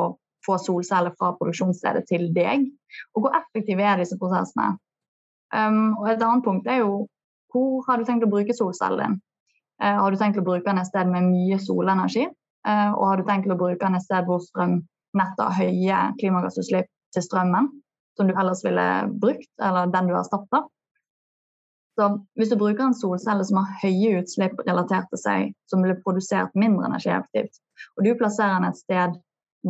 få 0.46 0.58
solceller 0.62 1.14
fra 1.20 1.34
produksjonsstedet 1.40 2.08
til 2.10 2.30
deg. 2.36 2.70
Og 3.16 3.26
hvor 3.26 3.36
effektive 3.38 3.84
er 3.86 4.02
disse 4.02 4.18
prosessene. 4.20 4.78
Um, 5.52 5.98
og 6.00 6.08
Et 6.08 6.22
annet 6.24 6.46
punkt 6.46 6.68
er 6.72 6.80
jo 6.80 7.06
hvor 7.52 7.84
har 7.88 8.00
du 8.00 8.08
tenkt 8.08 8.24
å 8.24 8.32
bruke 8.32 8.56
solcellen 8.56 9.02
din? 9.02 9.20
Eh, 9.84 9.98
har 10.00 10.12
du 10.12 10.18
tenkt 10.18 10.40
å 10.40 10.46
bruke 10.46 10.64
den 10.64 10.80
et 10.80 10.88
sted 10.88 11.10
med 11.12 11.28
mye 11.28 11.58
solenergi? 11.60 12.30
Eh, 12.68 12.92
og 12.94 13.04
har 13.10 13.20
du 13.20 13.28
tenkt 13.28 13.52
å 13.52 13.58
bruke 13.60 13.82
den 13.82 13.98
et 13.98 14.06
sted 14.06 14.28
hvor 14.30 14.40
strømnettet 14.46 15.42
har 15.42 15.58
høye 15.58 16.02
klimagassutslipp 16.22 16.88
til 17.12 17.26
strømmen, 17.26 17.68
som 18.16 18.30
du 18.30 18.36
ellers 18.38 18.64
ville 18.64 18.86
brukt, 19.20 19.52
eller 19.60 19.92
den 19.92 20.08
du 20.08 20.16
har 20.16 20.24
erstatter? 20.24 20.70
Så 22.02 22.08
hvis 22.40 22.50
du 22.50 22.56
bruker 22.58 22.82
en 22.88 22.96
solcelle 22.98 23.44
som 23.46 23.60
har 23.62 23.76
høye 23.84 24.16
utslipp 24.24 24.62
relatert 24.66 25.06
til 25.12 25.20
seg, 25.22 25.52
som 25.70 25.84
blir 25.86 26.00
produsert 26.02 26.56
mindre 26.58 26.88
energieffektivt, 26.90 27.60
og 27.94 28.08
du 28.08 28.16
plasserer 28.18 28.56
den 28.58 28.72
et 28.72 28.80
sted 28.80 29.20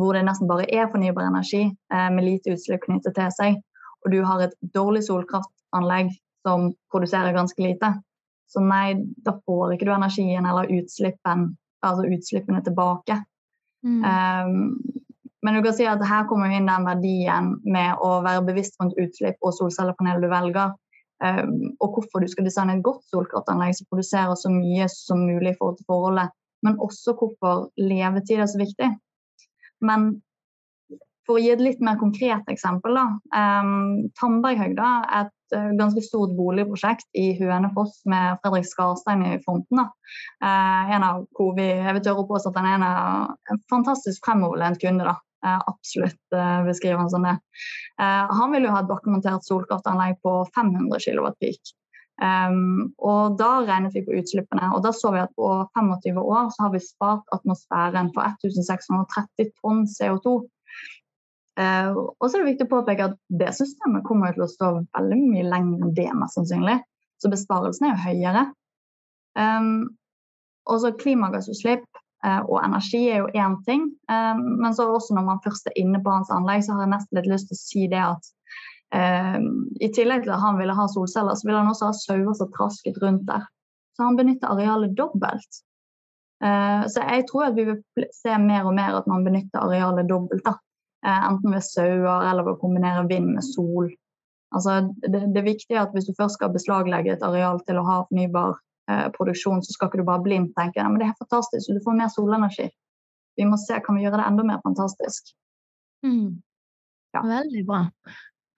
hvor 0.00 0.16
det 0.16 0.22
nesten 0.24 0.48
bare 0.48 0.64
er 0.72 0.88
fornybar 0.88 1.26
energi 1.28 1.66
eh, 1.66 2.08
med 2.14 2.24
lite 2.24 2.54
utslipp 2.54 2.86
knyttet 2.86 3.12
til 3.18 3.34
seg, 3.36 3.58
og 4.00 4.14
du 4.14 4.22
har 4.24 4.46
et 4.46 4.54
dårlig 4.72 5.02
solkraftanlegg 5.10 6.14
som 6.46 6.70
produserer 6.94 7.36
ganske 7.36 7.60
lite, 7.60 7.90
så 8.48 8.64
nei, 8.64 8.96
da 9.24 9.36
får 9.44 9.74
ikke 9.74 9.90
du 9.90 9.92
energien 9.92 10.48
eller 10.48 10.72
utslippen, 10.72 11.50
altså 11.84 12.08
utslippene 12.16 12.62
tilbake. 12.64 13.18
Mm. 13.84 14.00
Um, 14.08 15.04
men 15.44 15.58
du 15.58 15.62
kan 15.66 15.76
si 15.76 15.84
at 15.90 16.00
her 16.08 16.24
kommer 16.30 16.52
inn 16.56 16.70
den 16.70 16.88
verdien 16.88 17.52
med 17.64 18.00
å 18.00 18.22
være 18.24 18.46
bevisst 18.48 18.80
rundt 18.80 18.96
utslipp 18.96 19.36
og 19.44 19.52
solcellepanel 19.58 20.24
du 20.24 20.30
velger. 20.32 20.72
Ehm, 21.22 21.76
og 21.80 21.96
hvorfor 21.96 22.22
du 22.22 22.28
skal 22.30 22.46
designe 22.48 22.76
et 22.76 22.84
godt 22.86 23.04
solkraftanlegg 23.12 23.76
som 23.78 23.88
produserer 23.90 24.34
så 24.38 24.50
mye 24.52 24.88
som 24.90 25.22
mulig 25.28 25.52
i 25.52 25.58
forhold 25.58 25.78
til 25.78 25.88
forholdet. 25.90 26.34
Men 26.66 26.78
også 26.82 27.14
hvorfor 27.18 27.68
levetid 27.78 28.42
er 28.42 28.50
så 28.50 28.60
viktig. 28.60 28.90
Men 29.82 30.12
for 31.26 31.38
å 31.38 31.42
gi 31.42 31.52
et 31.54 31.62
litt 31.62 31.82
mer 31.84 31.98
konkret 32.00 32.48
eksempel, 32.50 32.98
da. 32.98 33.04
Um, 33.62 34.10
Tandberghøgda 34.18 34.88
er 35.06 35.28
et 35.28 35.54
uh, 35.54 35.70
ganske 35.78 36.02
stort 36.02 36.34
boligprosjekt 36.38 37.06
i 37.18 37.28
Hønefoss 37.38 38.00
med 38.10 38.40
Fredrik 38.42 38.66
Skarstein 38.66 39.22
i 39.26 39.36
fronten. 39.44 39.84
Uh, 40.42 40.94
en 40.94 41.06
av 41.06 41.22
hvor 41.38 41.54
vi, 41.58 41.68
jeg 41.70 41.98
vil 41.98 42.06
tørre 42.06 42.24
å 42.24 42.30
påstå 42.30 42.50
at 42.50 42.58
han 42.62 42.86
er 42.88 43.54
en 43.54 43.62
fantastisk 43.70 44.26
fremoverlent 44.26 44.82
kunde. 44.82 45.06
da. 45.06 45.18
Eh, 45.42 45.60
absolutt 45.66 46.18
beskriver 46.30 46.66
beskrive 46.68 46.98
han 46.98 47.10
som 47.10 47.22
det. 47.26 47.36
Eh, 48.00 48.34
han 48.38 48.52
vil 48.52 48.66
jo 48.66 48.72
ha 48.74 48.82
et 48.82 48.90
bakkemontert 48.90 49.46
solkraftanlegg 49.46 50.20
på 50.22 50.34
500 50.54 51.00
kW 51.02 51.30
peak. 51.42 51.72
Um, 52.22 52.92
og 53.02 53.38
da 53.40 53.64
regnet 53.64 53.96
vi 53.96 54.04
på 54.06 54.14
utslippene, 54.14 54.68
og 54.76 54.84
da 54.84 54.92
så 54.94 55.10
vi 55.14 55.22
at 55.22 55.32
på 55.34 55.48
25 55.74 56.20
år 56.20 56.50
så 56.54 56.66
har 56.66 56.74
vi 56.74 56.82
spart 56.84 57.32
atmosfæren 57.34 58.12
for 58.14 58.28
1630 58.28 59.50
tonn 59.58 59.80
CO2. 59.90 60.36
Uh, 61.58 61.90
og 61.96 62.28
så 62.28 62.36
er 62.36 62.44
det 62.44 62.52
viktig 62.52 62.68
å 62.68 62.74
påpeke 62.76 63.08
at 63.10 63.16
det 63.40 63.50
systemet 63.56 64.06
kommer 64.06 64.36
til 64.36 64.44
å 64.46 64.52
stå 64.52 64.70
veldig 64.84 65.18
mye 65.24 65.48
lenger 65.48 65.82
enn 65.88 65.96
det, 65.96 66.06
mest 66.20 66.38
sannsynlig. 66.38 66.78
Så 67.18 67.32
besparelsen 67.32 67.88
er 67.88 67.96
jo 67.96 68.04
høyere. 68.04 68.46
Um, 69.34 69.74
og 70.70 70.84
så 70.84 70.92
klimagassutslipp 70.94 71.88
Eh, 71.88 72.11
og 72.22 72.60
energi 72.62 73.02
er 73.10 73.24
jo 73.24 73.30
én 73.34 73.56
ting, 73.66 73.88
eh, 74.10 74.36
men 74.38 74.74
så 74.74 74.86
også 74.94 75.16
når 75.16 75.26
man 75.26 75.42
først 75.44 75.66
er 75.66 75.78
inne 75.80 75.98
på 76.02 76.12
hans 76.14 76.30
anlegg, 76.30 76.62
så 76.64 76.76
har 76.76 76.84
jeg 76.84 76.92
nesten 76.94 77.18
litt 77.18 77.30
lyst 77.32 77.50
til 77.50 77.58
å 77.58 77.62
si 77.62 77.88
det 77.90 78.02
at 78.02 78.30
eh, 78.94 79.38
i 79.82 79.90
tillegg 79.96 80.22
til 80.22 80.34
at 80.36 80.44
han 80.44 80.60
ville 80.60 80.76
ha 80.78 80.86
solceller, 80.92 81.34
så 81.34 81.48
ville 81.48 81.62
han 81.64 81.72
også 81.72 81.90
ha 81.90 81.98
sauer 81.98 82.38
som 82.38 82.52
trasket 82.54 83.00
rundt 83.02 83.26
der. 83.26 83.48
Så 83.96 84.06
han 84.06 84.16
benytter 84.16 84.54
arealet 84.54 84.96
dobbelt. 84.96 85.62
Så 86.42 86.98
jeg 86.98 87.22
tror 87.28 87.44
at 87.44 87.54
vi 87.54 87.68
vil 87.68 88.06
se 88.16 88.32
mer 88.42 88.64
og 88.66 88.72
mer 88.74 88.96
at 88.98 89.04
man 89.06 89.22
benytter 89.22 89.60
arealet 89.60 90.08
dobbelt. 90.08 90.42
da. 90.42 90.56
Enten 91.06 91.52
ved 91.54 91.62
sauer 91.62 92.24
eller 92.30 92.42
ved 92.42 92.56
å 92.56 92.58
kombinere 92.58 93.04
vind 93.06 93.28
med 93.36 93.44
sol. 93.46 93.92
Altså, 94.50 94.80
det, 95.04 95.20
det 95.36 95.38
er 95.38 95.46
viktig 95.46 95.78
at 95.78 95.94
hvis 95.94 96.08
du 96.08 96.16
først 96.18 96.40
skal 96.40 96.50
beslaglegge 96.56 97.12
et 97.14 97.22
areal 97.22 97.60
til 97.68 97.78
å 97.78 97.84
ha 97.86 98.00
fornybar 98.08 98.56
Eh, 98.56 98.71
produksjon, 99.16 99.60
så 99.62 99.74
skal 99.74 99.88
ikke 99.88 100.00
du 100.00 100.08
bare 100.08 100.24
blindt 100.24 100.56
tenke 100.58 100.82
at 100.82 100.96
det 100.98 101.06
er 101.06 101.18
fantastisk, 101.20 101.70
du 101.70 101.84
får 101.84 101.94
mer 102.00 102.10
solenergi. 102.10 102.66
Vi 103.38 103.46
må 103.48 103.56
se 103.60 103.78
kan 103.84 103.96
vi 103.96 104.02
gjøre 104.04 104.18
det 104.20 104.26
enda 104.28 104.44
mer 104.48 104.60
fantastisk. 104.64 105.32
Mm. 106.06 106.42
Ja. 107.14 107.22
Veldig 107.22 107.64
bra. 107.68 107.86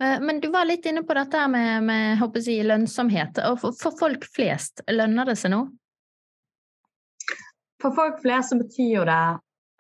Eh, 0.02 0.21
men 0.21 0.40
du 0.40 0.49
var 0.50 0.64
litt 0.64 0.87
inne 0.87 1.04
på 1.07 1.14
dette 1.14 1.47
med, 1.49 1.85
med 1.87 2.23
jeg, 2.40 2.66
lønnsomhet. 2.66 3.40
Og 3.50 3.61
for, 3.62 3.97
folk 3.99 4.26
flest, 4.35 4.83
lønner 4.90 5.31
det 5.31 5.37
seg 5.40 5.54
nå? 5.54 5.64
For 7.83 7.95
folk 7.95 8.21
flest 8.23 8.52
så 8.52 8.59
betyr 8.61 8.90
jo 8.99 9.04
det 9.09 9.23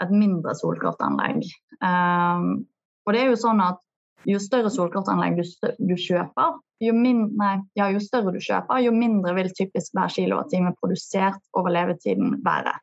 et 0.02 0.12
mindre 0.12 0.54
solkraftanlegg. 0.58 1.44
Um, 1.80 2.66
og 3.06 3.14
det 3.14 3.22
er 3.22 3.30
jo 3.30 3.40
sånn 3.40 3.62
at 3.62 3.80
jo 4.28 4.40
større 4.42 4.72
solkraftanlegg 4.72 5.38
du, 5.38 5.44
du 5.78 5.94
kjøper, 6.00 6.58
jo, 6.82 6.94
mindre, 6.96 7.50
ja, 7.78 7.88
jo, 7.92 8.00
større 8.02 8.32
du 8.34 8.40
kjøper, 8.42 8.82
jo 8.82 8.94
mindre 8.94 9.34
vil 9.36 9.52
typisk 9.54 9.94
hver 9.94 10.12
kilowattime 10.14 10.74
produsert 10.80 11.40
over 11.58 11.74
levetiden 11.74 12.40
være. 12.44 12.74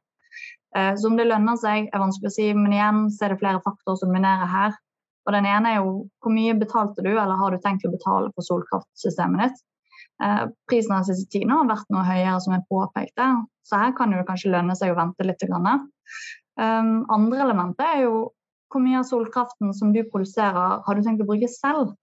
Eh, 0.77 0.93
så 0.95 1.09
om 1.09 1.17
det 1.19 1.27
lønner 1.27 1.59
seg, 1.59 1.89
er 1.91 2.03
vanskelig 2.03 2.31
å 2.31 2.35
si, 2.35 2.47
men 2.57 2.75
igjen 2.75 3.03
så 3.11 3.27
er 3.27 3.33
det 3.33 3.41
flere 3.41 3.63
faktorer 3.65 3.99
som 3.99 4.11
dominerer 4.11 4.51
her. 4.51 4.77
Og 5.27 5.35
Den 5.35 5.45
ene 5.45 5.73
er 5.73 5.81
jo 5.81 5.91
hvor 6.23 6.33
mye 6.33 6.55
betalte 6.57 7.03
du, 7.05 7.11
eller 7.11 7.37
har 7.37 7.53
du 7.53 7.61
tenkt 7.61 7.85
å 7.85 7.93
betale 7.93 8.31
for 8.35 8.47
solkraftsystemet 8.47 9.43
ditt. 9.43 9.63
Eh, 10.23 10.45
prisen 10.69 10.95
av 10.95 11.05
de 11.05 11.13
siste 11.13 11.31
tiden 11.33 11.53
har 11.53 11.69
vært 11.69 11.89
noe 11.93 12.05
høyere, 12.07 12.39
som 12.41 12.55
jeg 12.55 12.67
påpekte, 12.71 13.31
så 13.67 13.81
her 13.83 13.95
kan 13.97 14.13
det 14.13 14.25
kanskje 14.27 14.53
lønne 14.53 14.75
seg 14.77 14.93
å 14.93 14.97
vente 14.97 15.25
litt. 15.25 15.43
Um, 16.59 17.05
andre 17.13 17.43
elementer 17.45 17.87
er 17.87 18.01
jo 18.05 18.15
hvor 18.71 18.83
mye 18.83 18.99
av 18.99 19.07
solkraften 19.07 19.73
som 19.75 19.91
du 19.95 20.01
produserer, 20.07 20.81
har 20.85 20.95
du 20.95 21.03
tenkt 21.03 21.23
å 21.23 21.27
bruke 21.27 21.49
selv? 21.51 21.93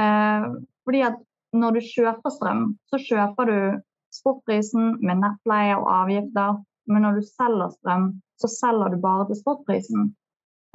Eh, 0.00 0.46
fordi 0.84 1.02
at 1.06 1.16
når 1.54 1.76
du 1.76 1.86
kjøper 1.86 2.32
strøm, 2.34 2.64
så 2.90 3.00
kjøper 3.00 3.50
du 3.50 3.58
spotprisen 4.14 4.98
med 5.02 5.22
nettleie 5.22 5.76
og 5.78 5.88
avgifter. 6.02 6.60
Men 6.90 7.06
når 7.06 7.18
du 7.18 7.26
selger 7.26 7.72
strøm, 7.78 8.10
så 8.40 8.50
selger 8.50 8.92
du 8.92 9.00
bare 9.02 9.26
til 9.28 9.38
spotprisen. 9.40 10.10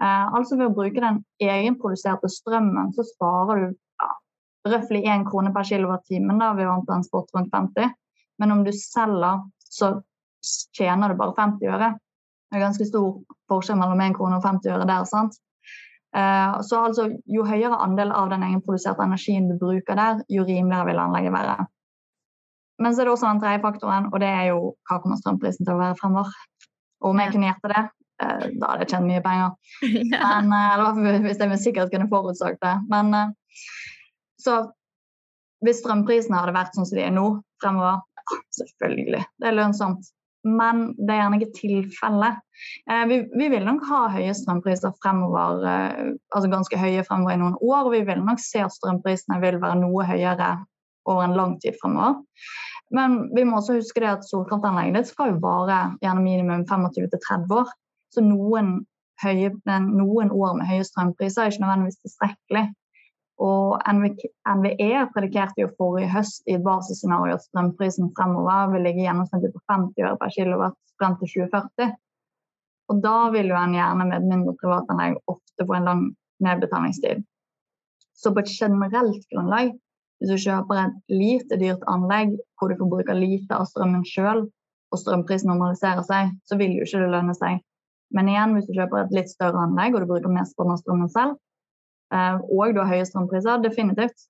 Eh, 0.01 0.25
altså 0.35 0.57
ved 0.57 0.69
å 0.69 0.75
bruke 0.75 1.03
den 1.03 1.21
egenproduserte 1.43 2.31
strømmen, 2.31 2.93
så 2.95 3.03
sparer 3.11 3.61
du 3.61 3.65
ja, 3.69 4.11
røftlig 4.73 5.03
1 5.03 5.27
krone 5.27 5.51
per 5.55 5.67
kilowattime 5.67 6.37
ved 6.39 6.65
å 6.65 6.77
anta 6.77 6.97
en 6.97 7.05
spot 7.05 7.35
rundt 7.35 7.51
50. 7.53 7.91
Men 8.39 8.55
om 8.55 8.63
du 8.63 8.71
selger, 8.75 9.43
så 9.59 9.97
tjener 10.77 11.11
du 11.11 11.19
bare 11.19 11.35
50 11.37 11.75
øre. 11.75 11.91
Det 12.49 12.57
er 12.57 12.65
ganske 12.65 12.87
stor 12.87 13.19
forskjell 13.51 13.77
mellom 13.77 14.01
1 14.07 14.15
krone 14.17 14.39
og 14.39 14.47
50 14.47 14.73
øre 14.73 14.87
der. 14.89 15.05
sant? 15.05 15.35
Eh, 16.15 16.61
så 16.61 16.79
altså, 16.87 17.05
jo 17.29 17.45
høyere 17.45 17.77
andel 17.83 18.13
av 18.15 18.31
den 18.31 18.45
egenproduserte 18.47 19.05
energien 19.05 19.49
du 19.49 19.57
bruker 19.61 19.99
der, 19.99 20.23
jo 20.31 20.45
rimeligere 20.47 20.89
vil 20.89 21.01
anlegget 21.03 21.35
være. 21.35 21.67
Men 22.79 22.95
så 22.95 23.03
er 23.03 23.09
det 23.09 23.13
også 23.13 23.29
den 23.29 23.41
tredje 23.43 23.61
faktoren, 23.61 24.09
og 24.13 24.19
det 24.23 24.31
er 24.31 24.49
jo 24.49 24.59
hva 24.89 24.99
kommer 25.03 25.19
strømprisen 25.19 25.67
til 25.67 25.75
å 25.75 25.81
være 25.81 25.99
fremover. 25.99 26.33
Og 27.03 27.11
om 27.11 27.21
jeg 27.21 27.33
kunne 27.33 27.51
gjette 27.51 27.71
det, 27.73 27.85
eh, 28.23 28.45
da 28.55 28.71
hadde 28.71 28.85
jeg 28.85 28.91
tjent 28.93 29.09
mye 29.11 29.23
penger. 29.25 29.55
Men, 30.25 30.51
eh, 30.55 30.73
eller 30.75 31.23
hvis 31.27 31.41
jeg 31.43 31.51
med 31.51 31.63
sikkerhet 31.63 31.93
kunne 31.93 32.11
forutsagt 32.11 32.61
det. 32.65 32.75
Men 32.89 33.35
så 34.39 34.61
hvis 35.65 35.81
strømprisene 35.83 36.39
hadde 36.39 36.55
vært 36.55 36.77
sånn 36.77 36.87
som 36.87 36.97
de 36.97 37.03
er 37.03 37.13
nå 37.13 37.27
fremover, 37.61 37.99
selvfølgelig, 38.55 39.25
det 39.41 39.49
er 39.49 39.57
lønnsomt 39.57 40.07
men 40.47 40.83
det 40.97 41.13
er 41.13 41.21
gjerne 41.21 41.39
ikke 41.39 41.57
tilfellet. 41.57 42.39
Eh, 42.91 43.03
vi, 43.09 43.19
vi, 43.35 43.49
vil 43.51 43.65
nok 43.67 43.83
ha 43.89 44.01
høye 44.13 44.33
strømpriser 44.35 44.93
fremover, 45.03 45.65
eh, 45.67 46.13
altså 46.35 46.51
ganske 46.51 46.79
høye 46.79 47.03
fremover 47.07 47.35
i 47.35 47.41
noen 47.41 47.57
år. 47.59 47.89
Og 47.89 47.93
vi 47.95 48.01
vil 48.07 48.23
nok 48.23 48.41
se 48.43 48.63
at 48.63 48.75
strømprisene 48.75 49.39
vil 49.43 49.59
være 49.61 49.81
noe 49.81 50.07
høyere 50.07 50.53
over 51.09 51.25
en 51.25 51.37
lang 51.37 51.57
tid 51.63 51.77
fremover. 51.81 52.21
Men 52.95 53.19
vi 53.35 53.43
må 53.45 53.59
også 53.59 53.77
huske 53.77 54.01
det 54.01 54.09
at 54.09 54.25
solkraftanlegget 54.25 55.11
skal 55.11 55.35
jo 55.35 55.41
vare 55.43 55.81
gjerne 56.01 56.25
minimum 56.25 56.65
25-30 56.69 57.59
år. 57.59 57.73
Så 58.09 58.23
noen, 58.25 58.79
høye, 59.21 59.51
noen 59.67 60.31
år 60.33 60.55
med 60.57 60.69
høye 60.71 60.87
strømpriser 60.87 61.43
er 61.43 61.53
ikke 61.53 61.65
nødvendigvis 61.65 61.99
tilstrekkelig 62.05 62.69
og 63.39 63.79
NVE 63.87 65.05
predikerte 65.13 65.63
jo 65.63 65.71
forrige 65.79 66.11
høst 66.11 66.47
i 66.49 66.57
et 66.57 66.63
basisscenario 66.65 67.37
at 67.37 67.45
strømprisen 67.45 68.11
fremover 68.17 68.73
vil 68.73 68.83
ligge 68.87 69.05
gjennomsnittlig 69.05 69.53
på 69.55 69.63
50 69.71 70.05
øre 70.05 70.19
per 70.19 70.33
kilowatt 70.35 70.77
frem 70.99 71.15
til 71.21 71.31
2040. 71.47 71.93
Og 72.89 73.01
da 73.05 73.17
vil 73.35 73.51
jo 73.51 73.57
en 73.59 73.75
gjerne 73.77 74.07
med 74.09 74.17
et 74.17 74.27
mindre 74.27 74.55
privatanlegg 74.59 75.19
ofte 75.31 75.67
få 75.67 75.77
en 75.77 75.87
lang 75.87 76.03
nedbetalingstid. 76.43 77.23
Så 78.19 78.33
på 78.35 78.43
et 78.43 78.51
generelt 78.51 79.23
grunnlag, 79.31 79.71
hvis 80.19 80.31
du 80.33 80.43
kjøper 80.49 80.81
et 80.81 80.97
lite 81.13 81.59
dyrt 81.61 81.85
anlegg 81.87 82.35
hvor 82.59 82.71
du 82.71 82.79
forbruker 82.81 83.15
lite 83.15 83.55
av 83.55 83.69
strømmen 83.69 84.03
sjøl, 84.07 84.49
og 84.89 84.99
strømprisen 84.99 85.51
normaliserer 85.51 86.01
seg, 86.03 86.33
så 86.49 86.57
vil 86.59 86.73
jo 86.75 86.83
ikke 86.83 87.03
det 87.05 87.11
lønne 87.13 87.35
seg. 87.37 87.61
Men 88.15 88.31
igjen, 88.31 88.55
hvis 88.57 88.67
du 88.67 88.73
kjøper 88.73 89.03
et 89.03 89.13
litt 89.15 89.31
større 89.31 89.61
anlegg 89.67 89.95
og 89.95 90.03
du 90.03 90.09
bruker 90.09 90.33
mesteparten 90.33 90.73
av 90.73 90.81
strømmen 90.81 91.11
selv, 91.13 91.37
og 92.11 92.75
da 92.75 92.87
høye 92.89 93.05
strømpriser, 93.05 93.61
definitivt. 93.63 94.27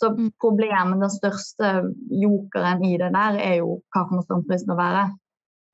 Så 0.00 0.12
mm. 0.14 0.30
problemet, 0.40 1.00
den 1.02 1.12
største 1.12 1.72
jokeren 2.22 2.84
i 2.86 2.94
det 3.00 3.10
der, 3.12 3.36
er 3.36 3.58
jo 3.60 3.80
hva 3.92 4.06
kommer 4.08 4.24
strømprisen 4.24 4.70
til 4.70 4.76
å 4.76 4.80
være. 4.80 5.02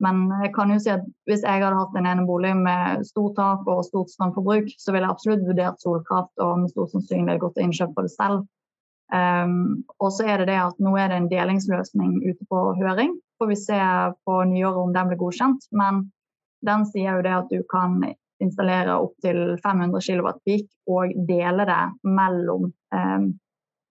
Men 0.03 0.27
jeg 0.43 0.51
kan 0.53 0.69
jo 0.69 0.77
si 0.81 0.91
at 0.93 1.05
hvis 1.25 1.45
jeg 1.45 1.63
hadde 1.63 1.77
hatt 1.77 1.95
en 1.97 2.09
enebolig 2.09 2.51
med 2.59 3.05
stort 3.07 3.37
tak 3.39 3.65
og 3.65 3.85
stort 3.87 4.11
strømforbruk, 4.13 4.69
så 4.77 4.93
ville 4.93 5.07
jeg 5.07 5.15
absolutt 5.15 5.47
vurdert 5.47 5.81
solkraft 5.81 6.43
og 6.43 6.59
med 6.61 6.73
stor 6.73 6.91
sannsynlighet 6.91 7.41
gått 7.41 7.57
til 7.57 7.65
innkjøp 7.65 7.95
på 7.95 8.05
det 8.05 8.13
selv. 8.13 8.45
Um, 9.07 9.85
og 10.03 10.11
så 10.11 10.27
er 10.27 10.41
det 10.41 10.49
det 10.51 10.59
at 10.59 10.83
nå 10.83 10.91
er 10.99 11.09
det 11.09 11.21
en 11.21 11.31
delingsløsning 11.31 12.19
ute 12.27 12.45
på 12.51 12.61
høring. 12.77 13.15
Får 13.39 13.49
vi 13.53 13.57
se 13.61 13.79
på 14.27 14.37
nyåret 14.51 14.83
om 14.83 14.93
den 14.93 15.09
blir 15.09 15.21
godkjent. 15.21 15.69
Men 15.71 16.05
den 16.67 16.85
sier 16.91 17.17
jo 17.17 17.25
det 17.25 17.35
at 17.37 17.53
du 17.53 17.63
kan 17.71 18.01
installere 18.43 18.95
opptil 19.01 19.57
500 19.63 20.01
kW 20.07 20.31
peak 20.45 20.65
og 20.91 21.13
dele 21.27 21.65
det 21.67 21.83
mellom 22.05 22.69
um, 22.69 23.27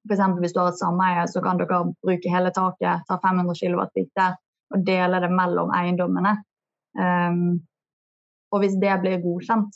F.eks. 0.06 0.20
hvis 0.38 0.52
du 0.54 0.60
har 0.60 0.68
et 0.70 0.78
sameie, 0.78 1.22
så 1.26 1.40
kan 1.42 1.58
dere 1.58 1.80
bruke 2.04 2.30
hele 2.30 2.52
taket, 2.54 3.02
ta 3.08 3.16
500 3.22 3.56
kW 3.58 3.86
peak 3.94 4.10
der 4.18 4.36
og 4.74 4.84
dele 4.86 5.18
det 5.22 5.30
mellom 5.34 5.72
eiendommene. 5.74 6.36
Um, 6.98 7.58
og 8.54 8.62
hvis 8.62 8.76
det 8.82 8.92
blir 9.02 9.22
godkjent, 9.24 9.74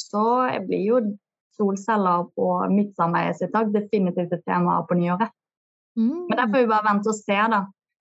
så 0.00 0.24
blir 0.64 0.86
jo 0.86 1.02
solceller 1.60 2.24
på 2.36 2.46
mitt 2.72 2.94
sameie 2.96 3.34
sitt 3.36 3.52
tak 3.52 3.68
definitivt 3.74 4.32
et 4.32 4.44
tema 4.48 4.78
på 4.88 4.96
nyåret. 4.96 5.28
Mm. 5.98 6.24
Men 6.28 6.38
der 6.38 6.48
får 6.48 6.64
vi 6.64 6.72
bare 6.72 6.88
vente 6.88 7.12
og 7.12 7.18
se, 7.18 7.36
da. 7.52 7.60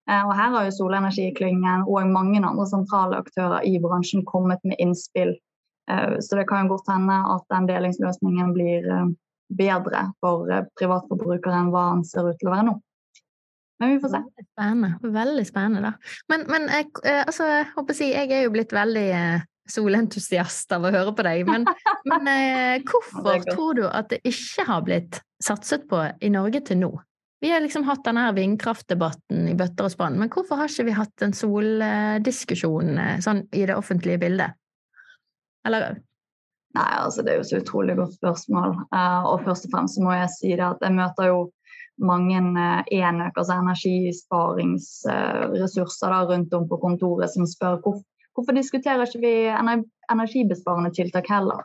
Eh, 0.10 0.24
og 0.24 0.32
her 0.38 0.56
har 0.56 0.66
jo 0.66 0.76
Solenergiklyngen 0.78 1.84
og 1.88 2.08
mange 2.08 2.40
andre 2.40 2.68
sentrale 2.72 3.20
aktører 3.20 3.68
i 3.68 3.76
bransjen 3.84 4.24
kommet 4.26 4.64
med 4.64 4.80
innspill 4.80 5.36
Eh, 5.36 5.49
så 6.22 6.36
det 6.36 6.46
kan 6.50 6.70
godt 6.70 6.90
hende 6.92 7.16
at 7.34 7.46
den 7.50 7.68
delingsløsningen 7.70 8.54
blir 8.54 8.86
eh, 8.94 9.10
bedre 9.50 10.06
for 10.22 10.50
eh, 10.54 10.68
privatforbrukere 10.80 11.64
enn 11.64 11.72
hva 11.74 11.90
den 11.96 12.06
ser 12.08 12.30
ut 12.30 12.38
til 12.40 12.52
å 12.52 12.56
være 12.56 12.68
nå. 12.70 12.76
Men 13.80 13.96
vi 13.96 14.02
får 14.04 14.12
se. 14.12 14.24
Spennende. 14.52 15.14
Veldig 15.16 15.46
spennende, 15.48 15.90
da. 15.90 16.16
Men, 16.32 16.44
men 16.52 16.68
jeg, 16.68 16.90
altså, 17.06 17.48
jeg 17.48 17.70
håper 17.78 17.96
å 17.96 17.98
si, 17.98 18.10
jeg 18.12 18.34
er 18.36 18.44
jo 18.44 18.52
blitt 18.52 18.76
veldig 18.76 19.08
solentusiast 19.72 20.74
av 20.76 20.84
å 20.84 20.92
høre 20.92 21.14
på 21.16 21.24
deg. 21.24 21.48
Men, 21.48 21.64
men 22.12 22.84
hvorfor 22.90 23.46
tror 23.48 23.80
du 23.80 23.86
at 23.88 24.12
det 24.12 24.20
ikke 24.28 24.68
har 24.68 24.84
blitt 24.84 25.22
satset 25.40 25.88
på 25.88 26.02
i 26.20 26.34
Norge 26.34 26.60
til 26.68 26.82
nå? 26.82 26.92
Vi 27.40 27.54
har 27.54 27.64
liksom 27.64 27.88
hatt 27.88 28.04
denne 28.04 28.26
vindkraftdebatten 28.36 29.48
i 29.48 29.56
bøtter 29.56 29.88
og 29.88 29.96
spann, 29.96 30.20
men 30.20 30.28
hvorfor 30.34 30.60
har 30.60 30.68
ikke 30.68 30.90
vi 30.90 31.00
hatt 31.00 31.24
en 31.24 31.38
soldiskusjon 31.40 33.00
sånn 33.24 33.46
i 33.56 33.64
det 33.64 33.80
offentlige 33.80 34.20
bildet? 34.26 34.59
Eller? 35.68 36.00
Nei, 36.78 36.92
altså 37.02 37.24
Det 37.26 37.32
er 37.32 37.38
jo 37.40 37.48
så 37.50 37.60
utrolig 37.64 37.96
godt 37.98 38.14
spørsmål. 38.18 38.70
Uh, 38.94 39.24
og 39.32 39.38
først 39.46 39.66
og 39.68 39.72
fremst 39.74 39.96
må 40.04 40.12
jeg 40.14 40.30
si 40.36 40.50
det 40.54 40.68
at 40.68 40.82
jeg 40.86 40.98
møter 40.98 41.26
jo 41.32 41.40
mange 42.00 42.38
uh, 42.38 42.82
enøk, 42.94 43.34
altså 43.34 43.54
energisparingsressurser 43.58 46.12
uh, 46.14 46.28
rundt 46.30 46.52
om 46.56 46.64
på 46.70 46.76
kontoret 46.84 47.30
som 47.34 47.44
spør 47.50 47.76
hvorfor, 47.82 48.06
hvorfor 48.38 48.54
diskuterer 48.56 49.04
ikke 49.04 49.26
vi 49.26 49.34
energibesparende 50.14 50.92
tiltak 50.96 51.28
heller. 51.30 51.62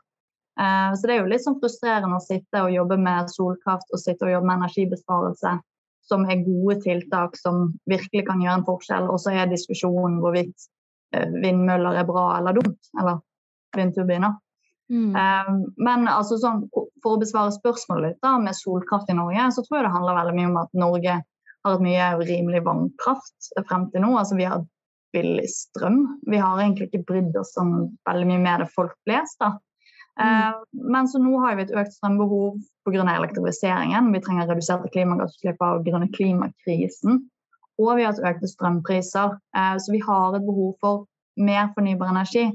Så 0.55 1.03
det 1.03 1.13
er 1.17 1.21
jo 1.25 1.33
litt 1.33 1.43
sånn 1.43 1.59
frustrerende 1.59 2.15
å 2.15 2.23
sitte 2.23 2.63
og 2.63 2.71
jobbe 2.71 2.95
med 3.03 3.27
solkraft 3.33 3.89
og 3.91 3.99
sitte 3.99 4.23
og 4.29 4.33
jobbe 4.37 4.47
med 4.47 4.61
energibesparelse 4.61 5.51
som 6.07 6.21
er 6.31 6.47
gode 6.47 6.77
tiltak 6.85 7.35
som 7.41 7.75
virkelig 7.91 8.23
kan 8.29 8.39
gjøre 8.43 8.59
en 8.61 8.69
forskjell, 8.69 9.07
og 9.11 9.19
så 9.19 9.29
er 9.35 9.51
diskusjonen 9.51 10.21
hvorvidt 10.23 10.59
vindmøller 11.43 11.99
er 11.99 12.07
bra 12.07 12.39
eller 12.39 12.53
dumt. 12.61 12.83
eller 13.01 13.17
vindturbiner. 13.79 14.37
Mm. 14.93 15.15
Um, 15.17 15.61
men 15.81 16.09
altså, 16.11 16.37
sånn, 16.41 16.67
for 17.03 17.17
å 17.17 17.21
besvare 17.23 17.55
spørsmålet 17.55 18.15
litt 18.15 18.25
da, 18.25 18.37
med 18.43 18.57
solkraft 18.59 19.11
i 19.11 19.17
Norge, 19.17 19.49
så 19.57 19.65
tror 19.65 19.79
jeg 19.79 19.87
det 19.87 19.95
handler 19.95 20.19
veldig 20.21 20.37
mye 20.39 20.51
om 20.51 20.61
at 20.61 20.77
Norge 20.77 21.19
har 21.65 21.77
et 21.79 21.85
mye 21.85 22.09
rimelig 22.21 22.63
vannkraft 22.67 23.53
frem 23.69 23.89
til 23.93 24.05
nå. 24.05 24.13
Altså, 24.21 24.37
vi 24.37 24.49
har 24.49 24.65
billig 25.15 25.47
strøm. 25.51 26.01
Vi 26.31 26.41
har 26.43 26.61
egentlig 26.61 26.91
ikke 26.91 27.07
brydd 27.09 27.37
oss 27.39 27.55
om 27.61 27.75
veldig 28.09 28.29
mye 28.33 28.43
med 28.43 28.65
det 28.65 28.73
folk 28.75 28.97
flest. 29.07 29.39
da. 29.41 29.55
Mm. 30.21 30.25
Uh, 30.25 30.91
men 30.95 31.09
så 31.11 31.19
nå 31.23 31.39
har 31.43 31.57
vi 31.59 31.65
et 31.67 31.75
økt 31.75 31.95
strømbehov 31.97 32.59
pga. 32.87 33.07
elektrifiseringen. 33.15 34.13
Vi 34.15 34.23
trenger 34.23 34.51
reduserte 34.51 34.91
klimagassutslipp 34.95 35.63
av 35.63 35.87
klimakrisen. 35.87 37.25
Og 37.81 37.97
vi 37.97 38.05
har 38.05 38.13
hatt 38.13 38.27
økte 38.35 38.51
strømpriser. 38.51 39.39
Uh, 39.57 39.77
så 39.79 39.95
vi 39.95 40.03
har 40.05 40.37
et 40.37 40.47
behov 40.47 40.77
for 40.83 41.07
mer 41.41 41.73
fornybar 41.75 42.13
energi. 42.13 42.51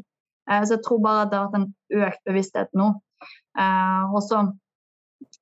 Eh, 0.50 0.64
så 0.66 0.78
jeg 0.78 0.86
tror 0.86 1.04
bare 1.04 1.26
at 1.26 1.32
det 1.32 1.40
har 1.40 1.50
vært 1.50 1.62
en 1.62 2.08
økt 2.08 2.26
bevissthet 2.30 2.74
nå. 2.78 2.90
Eh, 3.60 4.18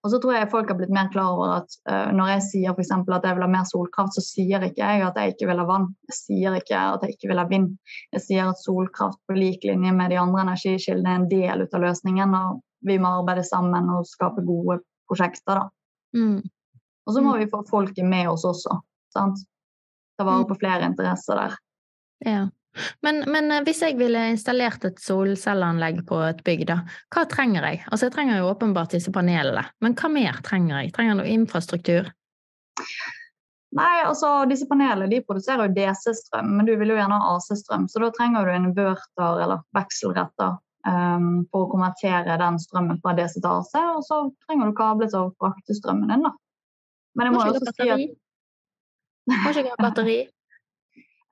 og 0.08 0.12
så 0.12 0.20
tror 0.22 0.34
jeg 0.34 0.50
folk 0.52 0.70
har 0.72 0.78
blitt 0.80 0.94
mer 0.94 1.10
klar 1.14 1.34
over 1.36 1.52
at 1.58 1.74
uh, 1.90 2.10
når 2.16 2.30
jeg 2.32 2.44
sier 2.48 2.74
f.eks. 2.74 2.92
at 2.96 3.26
jeg 3.28 3.38
vil 3.38 3.44
ha 3.44 3.50
mer 3.52 3.66
solkraft, 3.68 4.16
så 4.16 4.24
sier 4.24 4.64
ikke 4.66 4.82
jeg 4.82 5.04
at 5.06 5.18
jeg 5.20 5.34
ikke 5.34 5.50
vil 5.50 5.62
ha 5.62 5.66
vann. 5.68 5.88
Jeg 6.10 6.18
sier 6.18 6.58
ikke 6.58 6.84
at 6.96 7.04
jeg 7.04 7.16
ikke 7.16 7.32
vil 7.32 7.42
ha 7.42 7.46
vind. 7.50 7.74
Jeg 8.16 8.24
sier 8.24 8.52
at 8.52 8.62
solkraft 8.62 9.20
på 9.28 9.38
lik 9.38 9.66
linje 9.68 9.94
med 9.98 10.14
de 10.14 10.20
andre 10.22 10.46
energikildene 10.48 11.12
er 11.12 11.20
en 11.20 11.30
del 11.32 11.66
av 11.68 11.84
løsningen. 11.84 12.38
Og 12.40 12.62
vi 12.88 12.98
må 13.02 13.12
arbeide 13.20 13.46
sammen 13.48 13.90
og 13.94 14.08
skape 14.10 14.46
gode 14.48 14.80
prosjekter. 15.10 15.64
Da. 15.64 15.68
Mm. 16.18 16.40
Og 17.08 17.14
så 17.14 17.24
må 17.24 17.36
mm. 17.36 17.40
vi 17.42 17.52
få 17.52 17.64
folket 17.70 18.08
med 18.08 18.32
oss 18.32 18.46
også. 18.48 18.80
Sant? 19.16 19.44
Ta 20.18 20.26
vare 20.26 20.46
mm. 20.46 20.50
på 20.50 20.60
flere 20.62 20.90
interesser 20.90 21.42
der. 21.42 21.60
Ja. 22.26 22.44
Men, 23.06 23.24
men, 23.32 23.52
eh, 23.52 23.64
hvis 23.68 23.84
jeg 23.86 23.98
ville 24.00 24.24
installert 24.34 24.86
et 24.88 25.02
solcelleanlegg 25.02 26.04
på 26.08 26.22
et 26.28 26.42
bygg, 26.48 26.66
da, 26.70 26.80
hva 27.14 27.26
trenger 27.30 27.68
jeg? 27.70 27.84
Altså 27.92 28.10
jeg 28.10 28.16
trenger 28.18 28.42
jo 28.42 28.50
åpenbart 28.52 28.96
disse 28.98 29.14
panelene, 29.14 29.66
men 29.84 29.96
hva 29.98 30.12
mer 30.14 30.42
trenger 30.46 30.82
jeg? 30.82 30.94
Trenger 30.96 31.14
jeg 31.14 31.22
noe 31.22 31.38
infrastruktur? 31.38 32.12
Nei, 33.78 33.96
altså 34.08 34.46
disse 34.48 34.68
panelene 34.70 35.10
de 35.12 35.20
produserer 35.28 35.68
jo 35.68 35.76
DC-strøm, 35.76 36.54
men 36.56 36.70
du 36.70 36.74
vil 36.80 36.94
jo 36.94 37.00
gjerne 37.00 37.18
ha 37.20 37.34
AC-strøm, 37.36 37.90
så 37.92 38.02
da 38.02 38.14
trenger 38.16 38.48
du 38.48 38.54
en 38.54 38.70
inverter 38.72 39.44
eller 39.44 39.66
vekselretter. 39.78 40.58
um, 40.88 41.42
for 41.52 41.66
å 41.66 41.72
konvertere 41.74 42.38
den 42.40 42.58
strømmen 42.64 43.02
fra 43.04 43.12
DC 43.18 43.42
til 43.42 43.50
AC, 43.50 43.74
og 43.76 44.06
så 44.08 44.22
trenger 44.46 44.70
du 44.70 44.76
kabler 44.78 45.10
til 45.12 45.26
å 45.26 45.34
frakte 45.36 45.76
strømmen 45.76 46.14
inn. 46.16 46.24
da. 46.24 46.32
Men 47.18 47.28
jeg 47.28 47.34
må, 47.34 47.42
Må 47.42 47.46
jo 47.50 47.52
ikke 47.58 47.66
også 47.66 47.74
si 47.76 47.90
at? 47.92 48.16
Må 49.28 49.52
ikke 49.52 49.74
ha 49.74 49.80
batteri? 49.84 50.18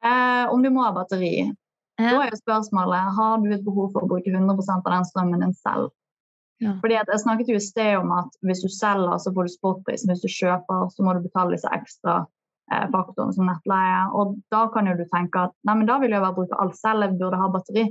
Eh, 0.06 0.46
om 0.54 0.64
du 0.64 0.70
må 0.74 0.86
ha 0.86 0.94
batteri, 0.96 1.50
da 2.00 2.16
er 2.20 2.32
jo 2.34 2.42
spørsmålet 2.42 3.14
har 3.16 3.38
du 3.44 3.52
et 3.56 3.64
behov 3.64 3.94
for 3.94 4.04
å 4.04 4.10
bruke 4.10 4.32
100% 4.32 4.84
av 4.84 4.92
den 4.92 5.08
strømmen 5.08 5.46
din 5.46 5.54
selv. 5.62 5.94
Ja. 6.64 6.74
Fordi 6.82 6.96
Jeg 6.96 7.20
snakket 7.20 7.52
jo 7.52 7.60
i 7.60 7.64
sted 7.64 7.98
om 8.00 8.12
at 8.16 8.32
hvis 8.48 8.64
du 8.64 8.70
selger, 8.72 9.18
så 9.20 9.32
får 9.34 9.48
du 9.48 9.54
spotprisen. 9.54 10.12
Hvis 10.12 10.24
du 10.24 10.32
kjøper, 10.32 10.90
så 10.92 11.04
må 11.04 11.14
du 11.16 11.24
betale 11.24 11.56
disse 11.56 11.72
ekstra 11.72 12.26
eh, 12.72 12.88
faktorene 12.92 13.36
som 13.36 13.48
nettleie. 13.48 14.02
Og 14.16 14.36
da 14.52 14.66
kan 14.74 14.88
jo 14.88 14.96
du 15.00 15.06
tenke 15.12 15.48
at 15.48 15.56
nei, 15.68 15.78
men 15.82 15.88
da 15.90 16.00
vil 16.04 16.16
jeg 16.16 16.24
bare 16.24 16.38
bruke 16.38 16.60
alt 16.60 16.78
selv, 16.80 17.04
jeg 17.04 17.20
burde 17.20 17.40
ha 17.40 17.52
batteri. 17.52 17.86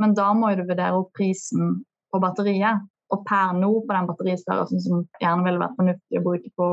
Men 0.00 0.16
da 0.16 0.30
må 0.36 0.52
jo 0.52 0.60
du 0.60 0.70
vurdere 0.70 1.00
opp 1.00 1.12
prisen 1.16 1.78
på 2.12 2.20
batteriet. 2.20 2.84
Og 3.14 3.22
per 3.28 3.54
nå, 3.56 3.70
på 3.86 3.94
den 3.94 4.08
batteristørrelsen 4.08 4.82
som 4.82 5.04
gjerne 5.22 5.46
ville 5.46 5.62
vært 5.62 5.76
fornuftig 5.78 6.20
å 6.20 6.24
bruke 6.24 6.50
på 6.58 6.72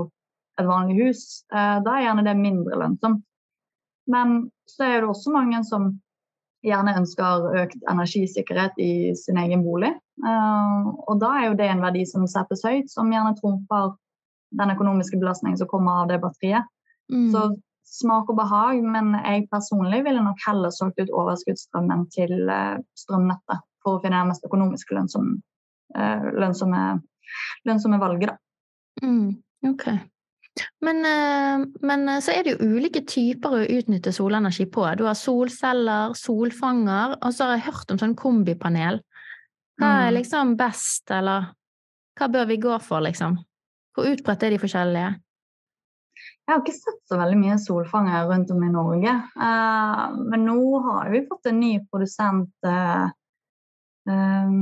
et 0.60 0.67
vanlig 0.67 0.97
hus, 0.99 1.43
eh, 1.53 1.77
da 1.86 1.95
er 1.95 2.08
gjerne 2.08 2.25
det 2.27 2.39
mindre 2.39 2.79
lønnsomt. 2.82 3.23
Men 4.11 4.49
så 4.69 4.87
er 4.87 5.01
det 5.01 5.09
også 5.09 5.33
mange 5.33 5.61
som 5.67 5.91
gjerne 6.63 6.95
ønsker 6.99 7.49
økt 7.63 7.81
energisikkerhet 7.91 8.77
i 8.79 9.11
sin 9.19 9.39
egen 9.41 9.65
bolig. 9.65 9.91
Eh, 10.23 10.87
og 11.07 11.19
da 11.21 11.33
er 11.39 11.49
jo 11.49 11.59
det 11.59 11.67
en 11.71 11.83
verdi 11.83 12.05
som 12.07 12.25
settes 12.29 12.63
høyt, 12.67 12.91
som 12.91 13.11
gjerne 13.11 13.35
trumfer 13.39 13.93
den 14.53 14.73
økonomiske 14.75 15.19
belastningen 15.19 15.59
som 15.59 15.69
kommer 15.71 16.03
av 16.03 16.11
det 16.11 16.21
batteriet. 16.23 16.69
Mm. 17.11 17.29
Så 17.33 17.47
smak 17.93 18.29
og 18.31 18.39
behag, 18.39 18.79
men 18.85 19.13
jeg 19.19 19.47
personlig 19.51 20.03
ville 20.05 20.23
nok 20.23 20.39
heller 20.47 20.71
solgt 20.73 21.01
ut 21.01 21.11
overskuddsstrømmen 21.11 22.07
til 22.13 22.47
eh, 22.49 22.79
strømnettet 22.97 23.65
for 23.83 23.97
å 23.97 24.03
finne 24.03 24.21
det 24.21 24.31
mest 24.31 24.47
økonomisk 24.47 24.93
lønnsomme, 24.95 25.35
eh, 25.97 26.29
lønnsomme, 26.39 26.83
lønnsomme 27.67 27.99
valget. 28.01 28.31
Da. 28.31 29.07
Mm, 29.07 29.35
ok. 29.73 29.87
Men, 30.85 30.99
eh, 31.05 31.65
men 31.81 32.09
eh, 32.09 32.19
så 32.21 32.33
er 32.35 32.43
det 32.45 32.53
jo 32.53 32.67
ulike 32.75 33.01
typer 33.09 33.55
å 33.57 33.63
utnytte 33.65 34.13
solenergi 34.13 34.67
på. 34.69 34.85
Du 34.99 35.05
har 35.07 35.17
solceller, 35.17 36.13
solfanger, 36.17 37.17
og 37.21 37.33
så 37.33 37.47
har 37.47 37.57
jeg 37.57 37.67
hørt 37.71 37.93
om 37.93 38.01
sånn 38.01 38.15
kombipanel. 38.19 39.01
Hva 39.81 39.89
er 40.05 40.11
Mm. 40.11 40.17
liksom 40.19 40.55
best, 40.57 41.09
eller 41.11 41.47
hva 42.19 42.27
bør 42.29 42.45
vi 42.47 42.57
gå 42.57 42.79
for, 42.81 43.01
liksom? 43.01 43.37
Hvor 43.95 44.05
utbredt 44.05 44.43
er 44.43 44.49
de 44.51 44.59
forskjellige? 44.61 45.15
Jeg 46.43 46.53
har 46.53 46.61
ikke 46.61 46.75
sett 46.75 47.01
så 47.09 47.17
veldig 47.17 47.37
mye 47.39 47.57
solfanger 47.57 48.27
rundt 48.29 48.51
om 48.51 48.63
i 48.63 48.69
Norge. 48.69 49.13
Eh, 49.41 50.15
men 50.29 50.45
nå 50.45 50.81
har 50.83 51.09
vi 51.09 51.25
fått 51.25 51.47
en 51.49 51.59
ny 51.59 51.79
produsent 51.91 52.51
eh, 54.09 54.55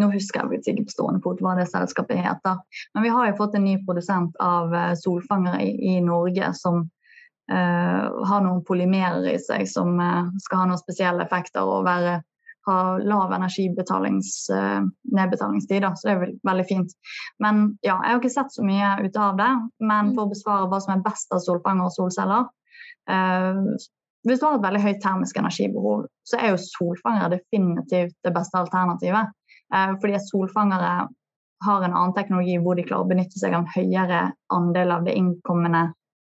Nå 0.00 0.08
husker 0.12 0.52
jeg 0.52 0.62
ikke 0.62 0.88
på 0.88 0.96
stående 0.96 1.22
fot 1.24 1.42
hva 1.44 1.54
det 1.58 1.68
selskapet 1.70 2.22
heter. 2.22 2.58
Men 2.94 3.06
vi 3.06 3.12
har 3.12 3.28
jo 3.28 3.38
fått 3.38 3.56
en 3.58 3.66
ny 3.66 3.76
produsent 3.86 4.36
av 4.42 4.74
eh, 4.74 4.92
solfangere 5.00 5.62
i, 5.64 5.70
i 5.94 6.00
Norge 6.04 6.52
som 6.58 6.84
uh, 7.52 8.26
har 8.28 8.44
noen 8.44 8.62
polymerer 8.66 9.32
i 9.32 9.38
seg 9.42 9.68
som 9.70 10.00
uh, 10.00 10.28
skal 10.44 10.58
ha 10.62 10.68
noen 10.70 10.80
spesielle 10.80 11.24
effekter 11.26 11.62
og 11.66 11.86
være, 11.86 12.20
ha 12.68 12.78
lav 13.02 13.32
energinedbetalingstid. 13.34 15.84
Uh, 15.84 15.94
så 15.96 16.08
det 16.08 16.14
er 16.14 16.20
vel, 16.20 16.34
veldig 16.46 16.66
fint. 16.68 16.90
Men 17.42 17.54
ja, 17.82 17.98
jeg 17.98 18.10
har 18.10 18.20
ikke 18.20 18.36
sett 18.36 18.54
så 18.54 18.62
mye 18.66 18.88
ut 19.02 19.16
av 19.18 19.36
det. 19.40 19.52
Men 19.82 20.14
for 20.14 20.22
å 20.26 20.32
besvare 20.32 20.68
hva 20.70 20.78
som 20.84 20.94
er 20.96 21.06
best 21.06 21.28
av 21.34 21.40
solfanger 21.44 21.84
og 21.88 21.96
solceller 21.96 22.42
Hvis 24.26 24.40
du 24.40 24.46
har 24.46 24.58
et 24.58 24.64
veldig 24.64 24.82
høyt 24.82 25.00
termisk 25.02 25.38
energibehov, 25.40 26.04
så 26.28 26.38
er 26.38 26.52
jo 26.52 26.60
solfangere 26.62 27.32
definitivt 27.36 28.14
det 28.24 28.34
beste 28.34 28.60
alternativet. 28.60 29.32
Eh, 29.74 29.94
fordi 30.02 30.18
at 30.18 30.28
solfangere 30.28 30.92
har 31.62 31.86
en 31.86 31.94
annen 31.94 32.14
teknologi 32.14 32.58
hvor 32.62 32.78
de 32.78 32.84
klarer 32.86 33.06
å 33.06 33.10
benytte 33.10 33.38
seg 33.38 33.54
av 33.54 33.64
en 33.64 33.72
høyere 33.74 34.22
andel 34.54 34.94
av 34.94 35.08
det 35.08 35.16
innkommende 35.18 35.88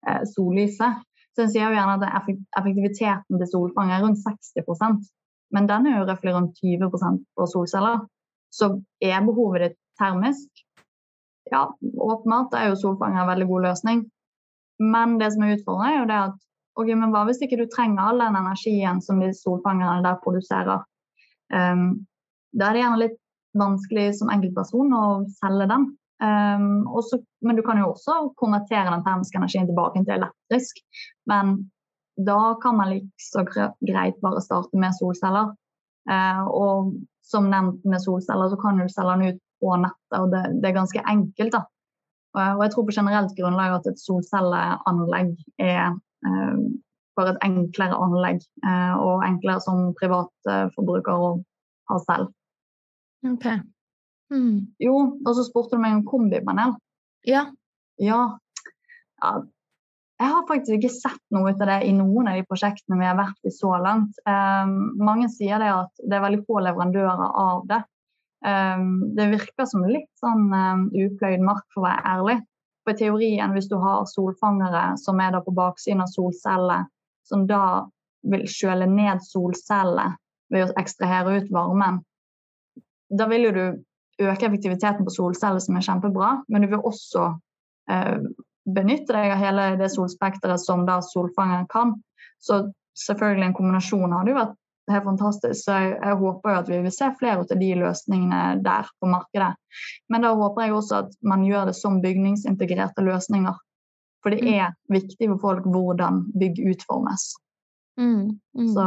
eh, 0.07 0.23
sollyset. 0.35 1.03
Så 1.33 1.43
en 1.43 1.51
sier 1.51 1.67
jo 1.67 1.75
gjerne 1.75 1.97
at 1.97 2.31
effektiviteten 2.59 3.41
til 3.41 3.51
solfanger 3.51 3.97
er 3.97 4.03
rundt 4.05 4.21
60% 4.21 5.03
men 5.53 5.69
den 5.69 5.87
er 5.87 5.99
jo 5.99 6.07
røftlig 6.09 6.33
rundt 6.33 6.57
20% 6.57 7.25
på 7.37 7.47
solceller. 7.51 8.05
Så 8.53 8.69
er 9.01 9.25
behovet 9.25 9.65
ditt 9.65 9.77
termisk? 10.01 10.63
Ja, 11.51 11.67
åpenbart. 12.09 12.55
Er 12.57 12.71
jo 12.71 12.79
solfanger 12.81 13.21
en 13.21 13.29
veldig 13.29 13.47
god 13.51 13.67
løsning. 13.67 14.03
Men 14.93 15.19
det 15.21 15.29
som 15.33 15.45
er 15.45 15.55
utfordrende, 15.55 15.91
er 15.91 15.99
jo 15.99 16.09
det 16.09 16.19
at 16.29 16.39
ok, 16.79 16.89
men 16.97 17.11
hva 17.13 17.23
hvis 17.27 17.41
ikke 17.45 17.59
du 17.59 17.67
trenger 17.71 18.01
all 18.03 18.21
den 18.21 18.37
energien 18.39 19.01
som 19.03 19.19
de 19.21 19.31
solfangerne 19.37 20.03
der 20.05 20.21
produserer? 20.23 20.85
Um, 21.53 22.05
da 22.53 22.69
er 22.69 22.77
det 22.77 22.83
gjerne 22.83 23.01
litt 23.03 23.19
vanskelig 23.57 24.07
som 24.19 24.31
enkeltperson 24.33 24.95
å 24.97 25.03
selge 25.37 25.69
den. 25.69 25.89
Um, 26.23 26.85
også, 26.87 27.19
men 27.43 27.57
du 27.57 27.63
kan 27.65 27.81
jo 27.81 27.91
også 27.91 28.17
konvertere 28.39 28.91
den 28.91 29.03
termiske 29.05 29.37
energien 29.39 29.67
tilbake 29.69 30.01
til 30.01 30.15
elektrisk. 30.17 30.79
Men 31.29 31.57
da 32.17 32.55
kan 32.61 32.77
man 32.77 32.93
like 32.93 33.09
så 33.21 33.43
greit 33.45 34.19
bare 34.21 34.41
starte 34.41 34.79
med 34.79 34.95
solceller. 34.97 35.53
Uh, 36.09 36.43
og 36.49 36.93
som 37.23 37.49
nevnt 37.51 37.85
med 37.87 38.01
solceller, 38.03 38.51
så 38.51 38.59
kan 38.61 38.79
du 38.79 38.87
selge 38.91 39.17
den 39.17 39.35
ut 39.35 39.43
på 39.63 39.75
nettet, 39.79 40.17
og 40.19 40.33
det, 40.33 40.43
det 40.61 40.69
er 40.69 40.79
ganske 40.81 41.05
enkelt. 41.07 41.53
da. 41.55 41.63
Og 42.33 42.63
jeg 42.65 42.73
tror 42.73 42.85
på 42.87 42.95
generelt 42.95 43.35
grunnlag 43.37 43.75
at 43.77 43.87
et 43.91 44.01
solcelleanlegg 44.01 45.35
er 45.61 45.93
eh, 46.27 46.63
bare 47.17 47.35
et 47.35 47.43
enklere 47.45 47.99
anlegg, 47.99 48.41
eh, 48.65 48.93
og 48.97 49.25
enklere 49.27 49.61
som 49.63 49.91
privatforbruker 49.99 51.27
å 51.27 51.33
ha 51.91 51.99
selv. 52.07 52.31
Ok. 53.27 53.47
Mm. 54.33 54.73
Jo, 54.81 54.95
og 55.21 55.35
så 55.37 55.45
spurte 55.45 55.77
du 55.77 55.83
meg 55.83 55.99
om 55.99 56.05
kombipanel. 56.07 56.75
Ja. 57.27 57.47
Ja. 58.01 58.23
ja. 59.21 59.33
Jeg 60.21 60.31
har 60.31 60.45
faktisk 60.47 60.77
ikke 60.77 60.93
sett 60.93 61.21
noe 61.35 61.51
ut 61.51 61.61
av 61.61 61.69
det 61.69 61.79
i 61.89 61.93
noen 61.95 62.29
av 62.31 62.37
de 62.37 62.45
prosjektene 62.47 62.99
vi 62.99 63.07
har 63.07 63.17
vært 63.17 63.49
i 63.49 63.51
så 63.53 63.73
langt. 63.81 64.19
Um, 64.29 64.93
mange 65.01 65.27
sier 65.33 65.59
det 65.61 65.71
at 65.73 66.03
det 66.03 66.17
er 66.17 66.23
veldig 66.23 66.43
få 66.47 66.61
leverandører 66.63 67.33
av 67.43 67.65
det. 67.69 67.81
Um, 68.43 69.13
det 69.17 69.29
virker 69.33 69.67
som 69.69 69.85
litt 69.87 70.09
sånn 70.19 70.49
um, 70.51 70.87
upløyd 70.91 71.43
mark, 71.43 71.65
for 71.73 71.83
å 71.83 71.87
være 71.89 72.15
ærlig. 72.15 72.37
For 72.83 72.93
i 72.93 72.99
teorien, 72.99 73.53
hvis 73.55 73.69
du 73.71 73.77
har 73.79 74.03
solfangere 74.11 74.97
som 74.99 75.19
er 75.23 75.31
da 75.35 75.39
på 75.43 75.53
baksiden 75.55 76.03
av 76.03 76.11
solceller, 76.11 76.87
som 77.23 77.45
da 77.47 77.85
vil 78.27 78.43
kjøle 78.49 78.87
ned 78.91 79.23
solceller 79.23 80.17
ved 80.51 80.67
å 80.67 80.75
ekstrahere 80.79 81.37
ut 81.39 81.51
varmen, 81.53 82.01
da 83.13 83.27
vil 83.31 83.47
jo 83.47 83.53
du 83.55 83.65
øke 84.23 84.47
effektiviteten 84.47 85.05
på 85.05 85.13
solceller, 85.15 85.63
som 85.63 85.77
er 85.77 85.85
kjempebra, 85.85 86.33
men 86.51 86.65
du 86.65 86.71
vil 86.73 86.83
også 86.83 87.29
eh, 87.91 88.19
benytte 88.65 89.15
deg 89.15 89.33
av 89.33 89.41
hele 89.41 89.67
det 89.79 89.91
solspekteret 89.93 90.61
som 90.61 90.85
da 90.87 90.99
solfangeren 91.03 91.67
kan. 91.71 91.95
Så 92.43 92.65
selvfølgelig 92.99 93.49
en 93.49 93.57
kombinasjon 93.57 94.13
hadde 94.15 94.33
jo 94.33 94.39
vært 94.39 94.59
helt 94.91 95.05
fantastisk. 95.05 95.57
Så 95.63 95.75
jeg, 95.79 95.91
jeg 96.01 96.17
håper 96.19 96.51
jo 96.51 96.61
at 96.63 96.71
vi 96.71 96.79
vil 96.85 96.93
se 96.95 97.09
flere 97.19 97.43
av 97.43 97.59
de 97.59 97.69
løsningene 97.79 98.41
der 98.65 98.89
på 98.99 99.09
markedet. 99.11 99.53
Men 100.11 100.25
da 100.25 100.33
håper 100.35 100.65
jeg 100.67 100.75
også 100.77 101.03
at 101.05 101.13
man 101.21 101.45
gjør 101.47 101.69
det 101.71 101.77
som 101.79 102.01
bygningsintegrerte 102.03 103.05
løsninger. 103.05 103.55
For 104.23 104.31
det 104.31 104.43
Mm. 104.43 104.53
er 104.53 104.75
viktig 104.89 105.27
for 105.33 105.39
folk 105.41 105.65
hvordan 105.67 106.23
bygg 106.39 106.59
utformes. 106.71 107.33
Mm. 107.99 108.39
Mm. 108.57 108.67
Så 108.73 108.83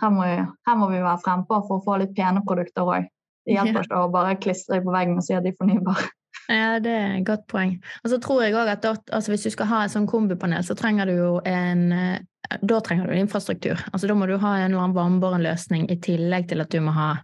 her 0.00 0.10
må, 0.10 0.22
vi, 0.22 0.36
her 0.68 0.76
må 0.76 0.90
vi 0.90 1.00
være 1.02 1.22
frempå 1.24 1.62
for 1.66 1.78
å 1.78 1.84
få 1.84 1.96
litt 2.02 2.14
pene 2.16 2.42
produkter 2.46 2.84
òg. 2.84 3.08
Det 3.46 3.54
hjelper 3.56 3.86
ikke 3.86 4.02
å 4.02 4.10
bare 4.12 4.36
klistre 4.42 4.82
på 4.82 4.92
veggen 4.92 5.18
og 5.18 5.24
si 5.24 5.34
at 5.34 5.44
de 5.44 5.52
er 5.54 5.58
fornybare. 5.58 6.10
Ja, 6.48 6.78
det 6.78 6.92
er 6.94 7.14
et 7.18 7.26
godt 7.26 7.46
poeng. 7.50 7.76
Og 8.04 8.10
så 8.12 8.20
tror 8.22 8.42
jeg 8.44 8.54
også 8.54 8.90
at 8.92 9.10
altså 9.12 9.32
hvis 9.32 9.42
du 9.46 9.50
skal 9.50 9.66
ha 9.66 9.84
et 9.84 9.90
sånn 9.94 10.06
kombipanel, 10.06 10.62
så 10.62 10.76
trenger 10.78 11.06
du 11.10 11.12
jo 11.16 11.34
en 11.44 11.92
eh, 11.92 12.18
Da 12.62 12.76
trenger 12.80 13.08
du 13.10 13.16
infrastruktur. 13.18 13.80
Altså 13.92 14.06
Da 14.06 14.14
må 14.14 14.28
du 14.30 14.36
ha 14.38 14.52
en 14.60 14.70
eller 14.70 14.78
annen 14.84 14.94
varmbåren 14.94 15.42
løsning 15.42 15.88
i 15.90 15.96
tillegg 15.98 16.46
til 16.48 16.60
at 16.62 16.70
du 16.70 16.78
må 16.80 16.92
ha 16.94 17.16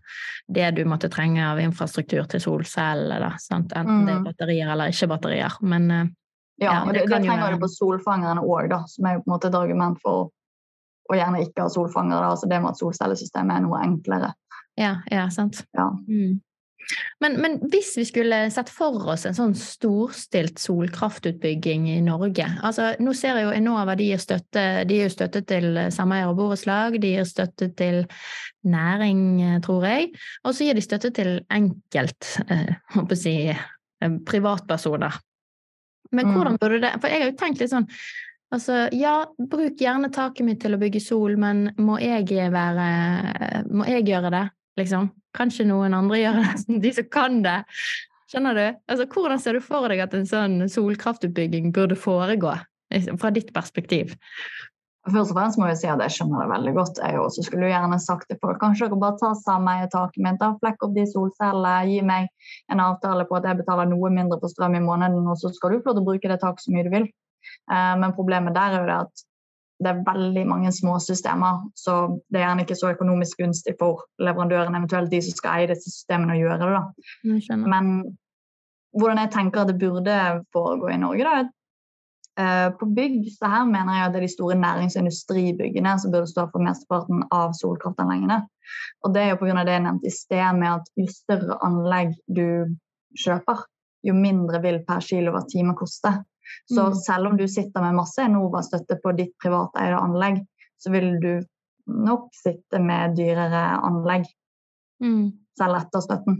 det 0.50 0.72
du 0.74 0.82
måtte 0.84 1.08
trenge 1.08 1.44
av 1.46 1.60
infrastruktur 1.62 2.26
til 2.26 2.40
solceller, 2.42 3.22
enten 3.52 3.68
det 3.68 3.78
er 3.78 4.18
Mm. 4.18 4.24
batterier 4.24 4.72
eller 4.72 4.90
ikke 4.90 5.08
batterier. 5.08 5.54
Men 5.62 5.90
eh, 5.90 6.06
Ja, 6.58 6.72
Ja, 6.72 6.82
og 6.82 6.92
det 6.94 7.06
det, 7.06 7.10
det 7.10 7.22
trenger 7.24 7.52
du 7.54 7.58
på 7.58 7.68
solfangerne 7.70 8.42
òg, 8.42 8.74
som 8.88 9.06
er 9.06 9.18
på 9.18 9.24
en 9.26 9.32
måte 9.32 9.46
et 9.48 9.54
argument 9.54 9.98
for 10.02 10.30
å 11.10 11.14
gjerne 11.14 11.40
ikke 11.46 11.62
ha 11.62 11.68
solfangere. 11.68 12.26
altså 12.30 12.48
Det 12.48 12.60
med 12.60 12.70
at 12.70 12.78
solcellesystemet 12.78 13.56
er 13.56 13.60
noe 13.60 13.78
enklere. 13.82 14.34
ja, 14.76 14.96
ja, 15.10 15.28
sant. 15.28 15.64
Ja. 15.74 15.90
Mm. 16.08 16.40
Men, 17.22 17.36
men 17.40 17.58
hvis 17.72 17.92
vi 17.96 18.04
skulle 18.08 18.38
sett 18.52 18.70
for 18.72 18.96
oss 19.12 19.24
en 19.28 19.36
sånn 19.36 19.54
storstilt 19.58 20.60
solkraftutbygging 20.60 21.86
i 21.92 22.00
Norge 22.04 22.46
altså 22.64 22.92
Nå 23.02 23.14
ser 23.16 23.38
jeg 23.38 23.46
jo 23.46 23.54
Enova 23.56 23.94
de 23.98 24.08
gir 24.10 24.22
støtte, 24.22 24.64
de 24.88 24.98
gir 25.02 25.12
støtte 25.12 25.44
til 25.46 25.78
sameier 25.94 26.30
og 26.30 26.38
borettslag, 26.40 26.98
de 27.02 27.14
gir 27.14 27.28
støtte 27.28 27.70
til 27.78 28.02
næring, 28.68 29.22
eh, 29.42 29.60
tror 29.64 29.86
jeg, 29.88 30.10
og 30.44 30.54
så 30.54 30.66
gir 30.66 30.78
de 30.78 30.84
støtte 30.84 31.10
til 31.14 31.30
enkelt, 31.50 32.28
eh, 32.48 32.74
håper 32.94 33.16
å 33.16 33.18
si, 33.18 33.36
eh, 33.50 34.18
privatpersoner. 34.26 35.18
Men 36.12 36.26
Mm. 36.26 36.34
hvordan 36.34 36.58
burde 36.58 36.80
det 36.80 37.00
For 37.00 37.08
jeg 37.08 37.22
har 37.22 37.30
jo 37.30 37.36
tenkt 37.36 37.60
litt 37.60 37.70
sånn 37.70 37.88
Altså, 38.52 38.90
ja, 38.92 39.24
bruk 39.38 39.78
gjerne 39.80 40.10
taket 40.12 40.44
mitt 40.44 40.60
til 40.60 40.74
å 40.74 40.78
bygge 40.78 41.00
sol, 41.00 41.36
men 41.36 41.70
må 41.78 41.98
jeg 41.98 42.26
være 42.52 43.64
Må 43.72 43.86
jeg 43.88 44.04
gjøre 44.04 44.30
det, 44.30 44.50
liksom? 44.78 45.10
Kanskje 45.36 45.68
noen 45.68 45.96
andre 45.96 46.22
gjør 46.22 46.40
det, 46.40 46.80
de 46.86 46.92
som 46.96 47.12
kan 47.12 47.40
det. 47.44 47.60
Skjønner 48.32 48.56
du? 48.56 48.66
Altså, 48.88 49.06
hvordan 49.12 49.40
ser 49.42 49.58
du 49.58 49.64
for 49.64 49.92
deg 49.92 50.00
at 50.04 50.14
en 50.16 50.28
sånn 50.28 50.60
solkraftutbygging 50.72 51.72
burde 51.76 51.98
foregå, 51.98 52.54
fra 53.20 53.32
ditt 53.34 53.52
perspektiv? 53.52 54.14
Først 55.02 55.32
og 55.32 55.34
fremst 55.34 55.58
må 55.58 55.66
jeg 55.66 55.78
si 55.80 55.88
at 55.90 56.00
jeg 56.04 56.14
skjønner 56.14 56.44
det 56.44 56.52
veldig 56.52 56.72
godt. 56.76 57.00
Jeg 57.02 57.18
også 57.18 57.42
skulle 57.42 57.66
jo 57.66 57.72
gjerne 57.72 57.96
sagt 57.98 58.28
til 58.30 58.38
folk 58.38 58.60
kanskje 58.62 58.86
dere 58.86 59.00
bare 59.02 59.18
tar 59.18 59.34
sameietaket 59.40 60.22
mitt, 60.22 60.44
flekk 60.62 60.86
opp 60.86 60.94
de 60.94 61.06
solcellene, 61.10 61.72
gi 61.90 62.04
meg 62.06 62.28
en 62.70 62.84
avtale 62.84 63.26
på 63.26 63.40
at 63.40 63.48
jeg 63.50 63.58
betaler 63.58 63.90
noe 63.90 64.12
mindre 64.14 64.38
på 64.38 64.52
strøm 64.52 64.78
i 64.78 64.84
måneden, 64.84 65.26
og 65.26 65.40
så 65.42 65.50
skal 65.50 65.74
du 65.74 65.82
få 65.82 65.90
lov 65.90 65.98
til 65.98 66.04
å 66.04 66.08
bruke 66.12 66.30
det 66.30 66.38
taket 66.44 66.64
så 66.64 66.76
mye 66.76 66.86
du 66.86 66.92
vil. 66.94 67.08
Eh, 67.74 67.94
men 67.98 68.14
problemet 68.14 68.54
der 68.54 68.76
er 68.76 68.84
jo 68.84 68.90
det 68.92 69.00
at 69.08 69.26
det 69.82 69.90
er 69.90 70.02
veldig 70.06 70.42
mange 70.48 70.72
små 70.74 70.96
systemer, 71.02 71.62
så 71.78 71.96
det 72.30 72.40
er 72.40 72.46
gjerne 72.46 72.66
ikke 72.66 72.78
så 72.78 72.92
økonomisk 72.94 73.42
gunstig 73.42 73.74
for 73.80 74.04
leverandøren, 74.22 74.76
eventuelt 74.78 75.12
de 75.12 75.22
som 75.24 75.36
skal 75.38 75.62
eie 75.62 75.70
disse 75.72 75.90
systemene, 75.90 76.36
å 76.36 76.42
gjøre 76.42 76.60
det. 76.62 76.70
da. 76.76 77.66
Men 77.66 77.92
hvordan 78.92 79.22
jeg 79.24 79.32
tenker 79.34 79.62
at 79.62 79.72
det 79.72 79.80
burde 79.80 80.20
foregå 80.54 80.92
i 80.92 81.00
Norge, 81.00 81.26
da, 81.26 81.42
Uh, 82.40 82.72
på 82.80 82.86
bygg 82.96 83.26
så 83.28 83.44
her 83.52 83.66
mener 83.68 83.92
jeg 83.92 84.04
at 84.06 84.14
det 84.14 84.20
er 84.22 84.24
de 84.24 84.32
store 84.32 84.54
nærings- 84.56 84.94
og 84.96 85.02
industribyggene 85.02 85.90
som 86.00 86.14
burde 86.14 86.30
stå 86.30 86.46
for 86.48 86.64
mesteparten 86.64 87.26
av 87.28 87.52
solkraftanleggene. 87.58 88.38
Og 89.04 89.12
det 89.12 89.20
er 89.20 89.28
jo 89.34 89.40
pga. 89.42 89.64
det 89.68 89.74
jeg 89.74 89.84
nevnte 89.84 90.08
i 90.08 90.14
sted, 90.16 90.56
med 90.56 90.68
at 90.70 90.88
jo 90.96 91.04
større 91.12 91.58
anlegg 91.66 92.14
du 92.24 92.72
kjøper, 93.20 93.66
jo 94.08 94.14
mindre 94.16 94.62
vil 94.64 94.80
per 94.88 95.04
kilowattime 95.04 95.76
koste. 95.76 96.14
Så 96.74 96.86
mm. 96.86 96.94
selv 96.94 97.26
om 97.26 97.36
du 97.36 97.48
sitter 97.48 97.84
med 97.84 97.98
masse 97.98 98.22
Enova-støtte 98.22 98.98
på 99.02 99.14
ditt 99.18 99.34
privateide 99.42 99.98
anlegg, 99.98 100.42
så 100.78 100.92
vil 100.92 101.14
du 101.22 101.32
nok 101.86 102.30
sitte 102.36 102.80
med 102.82 103.16
dyrere 103.18 103.62
anlegg, 103.82 104.26
mm. 105.02 105.24
selv 105.58 105.78
etter 105.80 106.04
støtten, 106.04 106.38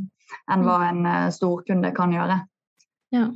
enn 0.50 0.66
hva 0.66 0.78
en 0.88 1.06
uh, 1.06 1.28
storkunde 1.34 1.92
kan 1.96 2.14
gjøre. 2.14 2.38
Ja. 3.14 3.28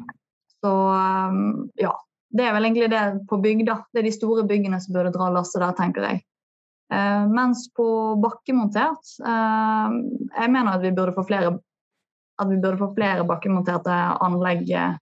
Så 0.62 0.72
um, 0.72 1.68
ja. 1.80 1.94
Det 2.36 2.42
er 2.42 2.52
vel 2.56 2.66
egentlig 2.66 2.88
det 2.90 3.02
på 3.30 3.38
bygg, 3.40 3.62
da. 3.68 3.78
Det 3.94 4.02
er 4.02 4.08
de 4.08 4.12
store 4.12 4.42
byggene 4.48 4.80
som 4.82 4.92
burde 4.96 5.12
dra 5.14 5.28
lasset 5.32 5.62
der, 5.62 5.76
tenker 5.78 6.04
jeg. 6.04 6.24
Uh, 6.92 7.24
mens 7.30 7.64
på 7.74 7.86
bakkemontert 8.22 9.08
uh, 9.26 9.88
Jeg 9.90 10.52
mener 10.54 10.76
at 10.76 10.84
vi 10.84 10.92
burde 10.94 11.16
få 11.16 11.24
flere 11.26 11.56
at 12.36 12.50
vi 12.50 12.60
burde 12.62 12.78
få 12.78 12.92
flere 12.94 13.24
bakkemonterte 13.26 13.96
anlegg 14.22 14.68
Eh, 14.70 14.94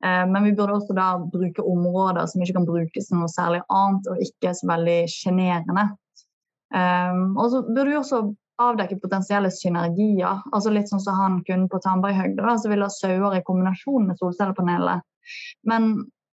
men 0.00 0.46
vi 0.46 0.54
burde 0.56 0.78
også 0.78 0.94
da 0.96 1.06
bruke 1.20 1.60
områder 1.60 2.24
som 2.30 2.40
ikke 2.40 2.54
kan 2.56 2.68
brukes 2.68 3.08
til 3.10 3.18
noe 3.20 3.28
særlig 3.28 3.58
annet, 3.68 4.06
og 4.08 4.22
ikke 4.24 4.54
så 4.56 4.68
veldig 4.70 5.00
sjenerende. 5.12 5.90
Um, 6.70 7.34
og 7.36 7.50
så 7.50 7.60
burde 7.66 7.90
vi 7.90 7.98
også 7.98 8.20
avdekke 8.60 9.00
potensielle 9.02 9.50
synergier. 9.50 10.42
altså 10.52 10.72
Litt 10.72 10.90
sånn 10.90 11.02
som 11.02 11.18
han 11.18 11.38
kunne 11.46 11.70
på 11.70 11.80
Tandberghøgda, 11.82 12.56
som 12.60 12.72
ville 12.72 12.86
ha 12.86 12.94
sauer 12.94 13.38
i 13.38 13.44
kombinasjon 13.46 14.06
med 14.08 14.20
solcellepanelet. 14.20 15.06
Men 15.68 15.90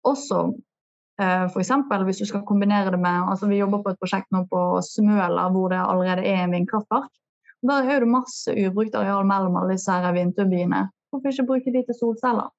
også 0.07 0.42
uh, 0.50 1.46
f.eks. 1.48 1.72
hvis 2.09 2.22
du 2.22 2.26
skal 2.29 2.44
kombinere 2.48 2.92
det 2.94 3.00
med 3.02 3.31
altså 3.31 3.48
Vi 3.50 3.61
jobber 3.61 3.83
på 3.85 3.94
et 3.94 4.02
prosjekt 4.02 4.29
nå 4.35 4.44
på 4.50 4.66
Smøla 4.85 5.48
hvor 5.55 5.72
det 5.72 5.81
allerede 5.83 6.26
er 6.26 6.44
en 6.44 6.57
vindkraftpark. 6.57 7.11
Da 7.66 7.81
er 7.83 8.05
det 8.05 8.12
masse 8.12 8.52
ubrukt 8.52 8.94
areal 8.94 9.24
mellom 9.26 9.57
alle 9.59 9.74
disse 9.74 9.96
vindturbinene. 10.18 10.87
Hvorfor 11.11 11.33
ikke 11.33 11.48
bruke 11.48 11.72
de 11.72 11.83
til 11.87 11.96
solceller? 11.98 12.52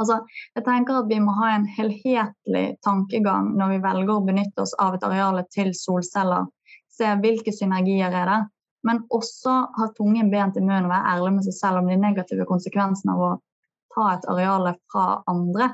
Altså, 0.00 0.16
jeg 0.56 0.64
tenker 0.64 1.02
at 1.02 1.10
Vi 1.10 1.18
må 1.20 1.34
ha 1.36 1.50
en 1.54 1.66
helhetlig 1.68 2.64
tankegang 2.86 3.52
når 3.58 3.74
vi 3.74 3.82
velger 3.84 4.14
å 4.14 4.24
benytte 4.24 4.64
oss 4.64 4.72
av 4.80 4.96
et 4.96 5.04
areal 5.04 5.42
til 5.52 5.74
solceller. 5.76 6.48
Se 6.90 7.10
hvilke 7.20 7.52
synergier 7.52 8.12
er 8.12 8.28
det, 8.28 8.40
men 8.88 9.02
også 9.12 9.56
ha 9.76 9.88
tunge 9.96 10.24
ben 10.32 10.52
til 10.54 10.64
munnen 10.64 10.88
og 10.88 10.94
være 10.94 11.14
ærlig 11.14 11.32
med 11.36 11.46
seg 11.48 11.56
selv 11.58 11.82
om 11.82 11.90
de 11.90 11.98
negative 12.00 12.46
konsekvensene 12.48 13.14
av 13.14 13.24
å 13.26 13.30
ta 13.94 14.06
et 14.14 14.28
areal 14.32 14.70
fra 14.92 15.06
andre. 15.28 15.72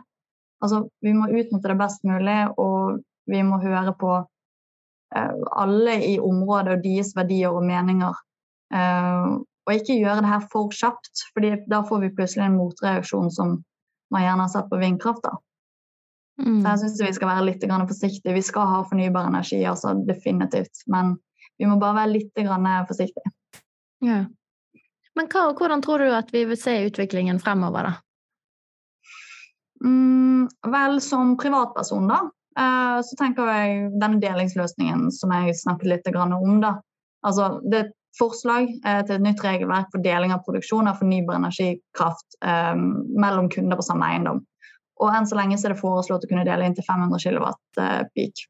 Altså, 0.64 0.86
vi 1.04 1.12
må 1.14 1.28
utnytte 1.28 1.70
det 1.70 1.78
best 1.78 2.06
mulig, 2.08 2.38
og 2.58 3.02
vi 3.30 3.42
må 3.46 3.60
høre 3.62 3.92
på 4.00 4.12
uh, 4.22 5.34
alle 5.62 5.98
i 6.06 6.16
området 6.22 6.78
og 6.78 6.86
deres 6.86 7.12
verdier 7.18 7.54
og 7.54 7.66
meninger. 7.66 8.16
Uh, 8.74 9.38
og 9.66 9.74
ikke 9.74 9.98
gjøre 9.98 10.22
det 10.22 10.30
her 10.30 10.44
for 10.50 10.74
kjapt, 10.74 11.26
for 11.34 11.46
da 11.70 11.82
får 11.86 12.04
vi 12.04 12.14
plutselig 12.14 12.46
en 12.46 12.58
motreaksjon 12.58 13.32
som 13.34 13.56
man 14.12 14.24
gjerne 14.24 14.46
har 14.46 14.52
sett 14.52 14.70
på 14.70 14.80
vindkraft. 14.80 15.22
da. 15.22 15.36
Mm. 16.42 16.60
Så 16.62 16.68
jeg 16.68 16.78
syns 16.82 17.02
vi 17.02 17.12
skal 17.16 17.30
være 17.32 17.46
litt 17.48 17.64
forsiktige. 17.64 18.34
Vi 18.36 18.44
skal 18.44 18.68
ha 18.70 18.82
fornybar 18.88 19.28
energi, 19.30 19.62
altså 19.64 19.94
definitivt. 20.06 20.84
Men 20.86 21.16
vi 21.58 21.68
må 21.68 21.78
bare 21.80 22.02
være 22.02 22.12
litt 22.18 22.42
forsiktige. 22.88 23.32
Ja. 24.04 24.24
Men 25.16 25.30
hva, 25.32 25.46
hvordan 25.56 25.82
tror 25.82 26.04
du 26.04 26.12
at 26.12 26.32
vi 26.34 26.44
vil 26.44 26.58
se 26.60 26.74
utviklingen 26.90 27.40
fremover, 27.40 27.88
da? 27.88 27.94
Mm, 29.84 30.48
vel, 30.72 31.00
som 31.00 31.36
privatperson, 31.40 32.08
da, 32.08 32.18
eh, 32.58 32.98
så 33.04 33.16
tenker 33.16 33.48
jeg 33.48 33.90
denne 34.00 34.20
delingsløsningen 34.20 35.08
som 35.12 35.32
jeg 35.32 35.56
snakket 35.56 35.88
litt 35.88 36.10
om, 36.16 36.60
da. 36.60 36.76
Altså, 37.24 37.56
det 37.64 37.90
forslag 38.18 38.68
eh, 38.72 39.02
til 39.07 39.16
et 39.16 39.24
nytt 39.24 39.44
regelverk 39.44 39.92
for 39.92 40.05
deling 40.05 40.35
av 40.35 40.44
produksjon 40.46 40.88
av 40.90 41.00
fornybar 41.00 41.38
energikraft 41.38 42.38
eh, 42.44 42.74
mellom 42.76 43.50
kunder 43.52 43.79
på 43.79 43.87
samme 43.87 44.09
eiendom. 44.12 44.42
Og 45.02 45.12
enn 45.12 45.29
så 45.29 45.37
lenge 45.37 45.59
er 45.61 45.74
det 45.74 45.81
foreslått 45.81 46.24
å 46.24 46.31
kunne 46.31 46.46
dele 46.48 46.68
inntil 46.68 46.87
500 46.87 47.20
kW 47.20 47.50
peak. 48.16 48.46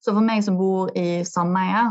Så 0.00 0.14
for 0.14 0.24
meg 0.24 0.44
som 0.46 0.56
bor 0.56 0.92
i 0.96 1.24
sameie, 1.28 1.82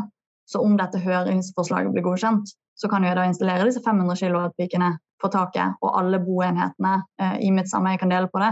så 0.49 0.61
om 0.65 0.77
dette 0.79 1.01
høringsforslaget 1.01 1.93
blir 1.93 2.05
godkjent, 2.05 2.53
så 2.75 2.89
kan 2.91 3.05
jeg 3.05 3.17
da 3.17 3.25
installere 3.27 3.67
disse 3.69 3.83
500 3.85 4.19
kW-pikene 4.19 4.91
på 5.21 5.31
taket, 5.31 5.77
og 5.81 5.93
alle 5.99 6.19
boenhetene 6.23 6.97
eh, 7.21 7.37
i 7.47 7.51
mitt 7.55 7.71
sameie 7.71 7.99
kan 8.01 8.11
dele 8.11 8.29
på 8.31 8.41
det. 8.43 8.51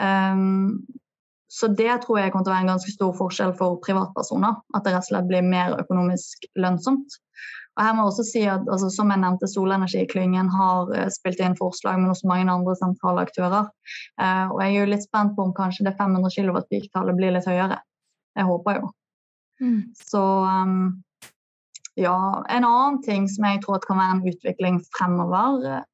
Um, 0.00 0.84
så 1.54 1.68
det 1.70 2.00
tror 2.02 2.18
jeg 2.18 2.32
kommer 2.34 2.46
til 2.46 2.50
å 2.50 2.54
være 2.56 2.64
en 2.64 2.72
ganske 2.72 2.92
stor 2.92 3.12
forskjell 3.14 3.52
for 3.58 3.76
privatpersoner. 3.84 4.56
At 4.74 4.82
det 4.82 4.94
rett 4.94 5.06
og 5.06 5.10
slett 5.12 5.28
blir 5.28 5.44
mer 5.46 5.76
økonomisk 5.78 6.48
lønnsomt. 6.58 7.14
Og 7.74 7.82
her 7.82 7.94
må 7.94 8.04
jeg 8.04 8.10
også 8.10 8.24
si 8.26 8.42
at 8.46 8.66
altså, 8.70 8.88
Som 8.90 9.10
jeg 9.10 9.22
nevnte, 9.22 9.50
Solenergiklyngen 9.50 10.50
har 10.50 10.90
uh, 10.90 11.06
spilt 11.14 11.42
inn 11.42 11.54
forslag, 11.58 12.00
men 12.00 12.10
også 12.10 12.30
mange 12.30 12.50
andre 12.50 12.74
sentrale 12.78 13.22
aktører. 13.26 13.70
Eh, 14.18 14.44
og 14.50 14.60
jeg 14.62 14.72
er 14.72 14.76
jo 14.80 14.90
litt 14.90 15.06
spent 15.06 15.34
på 15.36 15.46
om 15.46 15.54
kanskje 15.54 15.86
det 15.88 15.94
500 15.98 16.34
kW-peak-tallet 16.34 17.18
blir 17.18 17.34
litt 17.34 17.48
høyere. 17.50 17.78
Jeg 18.34 18.50
håper 18.50 18.80
jo. 18.80 18.92
Mm. 19.62 19.80
Så 19.94 20.22
um, 20.42 20.76
ja. 21.94 22.18
En 22.50 22.66
annen 22.66 23.02
ting 23.06 23.30
som 23.30 23.46
jeg 23.46 23.62
tror 23.62 23.82
kan 23.86 24.02
være 24.02 24.18
en 24.18 24.26
utvikling 24.34 24.82
fremover, 24.94 25.84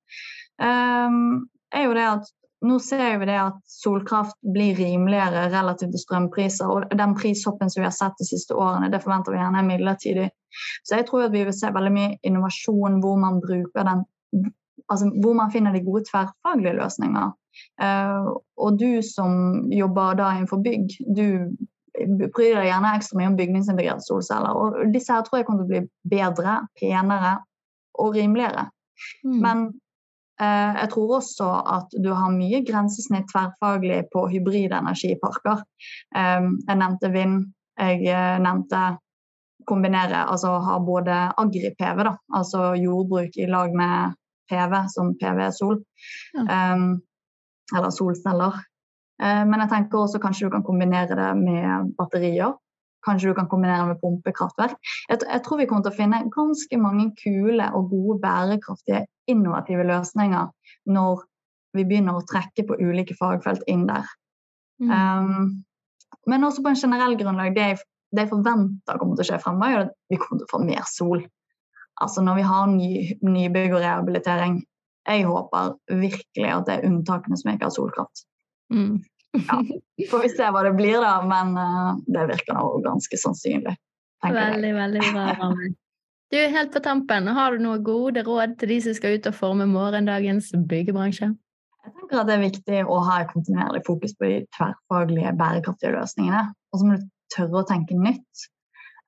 um, 0.56 1.48
er 1.72 1.84
jo 1.84 1.96
det 1.96 2.06
at 2.16 2.36
nå 2.60 2.76
ser 2.78 3.18
vi 3.18 3.26
det 3.26 3.38
at 3.40 3.58
solkraft 3.64 4.36
blir 4.54 4.76
rimeligere 4.76 5.46
relativt 5.52 5.94
til 5.94 6.02
strømpriser. 6.02 6.68
Og 6.68 6.92
den 6.98 7.14
prishoppen 7.16 7.72
som 7.72 7.80
vi 7.80 7.88
har 7.88 7.96
sett 7.96 8.18
de 8.20 8.26
siste 8.28 8.56
årene, 8.56 8.90
det 8.92 9.00
forventer 9.04 9.32
vi 9.32 9.40
gjerne 9.40 9.62
er 9.62 9.68
midlertidig. 9.68 10.28
Så 10.84 10.98
jeg 10.98 11.08
tror 11.08 11.26
at 11.26 11.34
vi 11.34 11.44
vil 11.46 11.56
se 11.56 11.72
veldig 11.72 11.92
mye 11.94 12.14
innovasjon 12.26 13.00
hvor 13.04 13.20
man 13.20 13.40
bruker 13.44 13.86
den 13.88 14.04
altså 14.90 15.06
hvor 15.22 15.36
man 15.38 15.52
finner 15.54 15.72
de 15.72 15.84
gode 15.86 16.02
tverrfaglige 16.08 16.74
løsninger. 16.74 17.28
Uh, 17.82 18.32
og 18.58 18.78
du 18.80 19.02
som 19.06 19.60
jobber 19.70 20.16
da 20.18 20.32
innenfor 20.34 20.62
bygg, 20.64 20.96
du 21.06 21.52
bryr 22.34 22.56
deg 22.58 22.66
gjerne 22.66 22.94
ekstra 22.96 23.18
mye 23.18 23.30
om 23.30 23.36
bygningsintegrerte 23.38 24.06
solceller. 24.06 24.56
Og 24.56 24.90
disse 24.94 25.14
her 25.14 25.22
tror 25.26 25.40
jeg 25.40 25.46
kommer 25.46 25.62
til 25.62 25.68
å 25.68 25.72
bli 25.72 26.16
bedre, 26.16 26.56
penere 26.80 27.36
og 28.02 28.18
rimeligere. 28.18 28.66
Mm. 29.22 29.38
Men 29.44 29.64
Eh, 29.70 29.89
jeg 30.40 30.88
tror 30.94 31.16
også 31.18 31.48
at 31.68 31.94
du 32.00 32.10
har 32.16 32.32
mye 32.32 32.62
grensesnitt 32.64 33.28
tverrfaglig 33.32 34.02
på 34.12 34.24
hybride 34.32 34.78
energiparker. 34.78 35.60
Eh, 36.16 36.48
jeg 36.68 36.80
nevnte 36.80 37.12
vind, 37.12 37.42
jeg 37.80 38.06
eh, 38.08 38.38
nevnte 38.40 38.80
kombinere, 39.68 40.24
altså 40.32 40.56
ha 40.64 40.78
både 40.82 41.18
agri-PV, 41.38 42.00
altså 42.34 42.72
jordbruk 42.80 43.36
i 43.36 43.46
lag 43.50 43.76
med 43.76 44.16
PV, 44.50 44.74
som 44.90 45.12
PV-sol, 45.20 45.76
ja. 46.34 46.56
eller 47.76 47.92
solceller. 47.94 48.56
Men 49.20 49.62
jeg 49.62 49.70
tenker 49.70 50.00
også 50.00 50.18
kanskje 50.18 50.48
du 50.48 50.54
kan 50.56 50.64
kombinere 50.66 51.14
det 51.14 51.28
med 51.38 51.92
batterier. 52.00 52.56
Kanskje 53.06 53.30
du 53.30 53.36
kan 53.38 53.48
kombinere 53.48 53.86
med 53.88 54.00
pumpekraftverk. 54.02 54.76
Jeg, 55.08 55.22
jeg, 55.24 55.42
tror 55.46 55.60
vi 55.60 55.66
kommer 55.70 55.86
til 55.86 55.94
å 55.94 55.98
finne 55.98 56.22
ganske 56.34 56.80
mange 56.80 57.10
kule 57.20 57.66
og 57.76 57.90
gode, 57.92 58.18
bærekraftige, 58.24 59.06
innovative 59.30 59.86
løsninger 59.88 60.50
når 60.90 61.24
vi 61.76 61.86
begynner 61.86 62.18
å 62.18 62.26
trekke 62.26 62.66
på 62.66 62.78
ulike 62.80 63.16
fagfelt 63.18 63.62
inn 63.70 63.86
der. 63.88 64.08
Mm. 64.82 64.90
Um, 64.90 65.50
men 66.26 66.44
også 66.44 66.64
på 66.64 66.72
en 66.72 66.80
generell 66.80 67.16
grunnlag. 67.20 67.54
Det 67.54 67.68
jeg, 67.68 67.78
det 68.10 68.24
jeg 68.24 68.32
forventer 68.32 68.98
kommer 68.98 69.18
til 69.18 69.26
å 69.26 69.28
skje 69.30 69.42
fremover, 69.44 69.76
er 69.76 69.86
at 69.86 69.94
vi 70.10 70.18
kommer 70.20 70.42
til 70.42 70.48
å 70.48 70.54
få 70.54 70.64
mer 70.64 70.88
sol. 70.90 71.22
Altså 72.00 72.24
Når 72.24 72.40
vi 72.40 72.48
har 72.48 72.66
ny, 72.72 72.90
nybygg 73.22 73.76
og 73.76 73.84
rehabilitering. 73.84 74.60
Jeg 75.08 75.24
håper 75.26 75.72
virkelig 75.88 76.50
at 76.52 76.66
det 76.68 76.74
er 76.76 76.86
unntakene 76.88 77.38
som 77.40 77.50
ikke 77.52 77.66
har 77.68 77.74
solkraft. 77.74 78.26
Mm. 78.72 79.00
Ja, 79.36 79.60
Får 80.10 80.22
vi 80.24 80.28
se 80.32 80.48
hva 80.50 80.64
det 80.66 80.72
blir, 80.74 80.96
da, 81.02 81.20
men 81.26 81.52
uh, 81.54 81.98
det 82.10 82.26
virker 82.32 82.56
nå 82.56 82.80
ganske 82.86 83.18
sannsynlig. 83.20 83.76
Veldig, 84.24 84.72
veldig 84.74 85.04
bra. 85.14 85.52
Du, 86.30 86.36
helt 86.38 86.72
på 86.72 86.82
tampen, 86.82 87.28
har 87.34 87.54
du 87.54 87.62
noen 87.62 87.82
gode 87.82 88.22
råd 88.26 88.58
til 88.60 88.70
de 88.70 88.80
som 88.84 88.94
skal 88.94 89.16
ut 89.18 89.28
og 89.30 89.34
forme 89.34 89.66
morgendagens 89.70 90.52
byggebransje? 90.70 91.32
Jeg 91.80 91.94
tenker 91.96 92.20
at 92.20 92.28
Det 92.28 92.36
er 92.36 92.44
viktig 92.44 92.82
å 92.84 92.98
ha 93.06 93.22
et 93.22 93.32
kontinuerlig 93.32 93.80
fokus 93.86 94.12
på 94.18 94.28
de 94.28 94.36
tverrfaglige 94.56 95.32
bærekraftige 95.40 95.94
løsningene. 95.96 96.44
Og 96.70 96.80
så 96.80 96.86
må 96.86 96.98
du 96.98 97.06
tørre 97.34 97.62
å 97.62 97.66
tenke 97.66 97.96
nytt. 97.98 98.44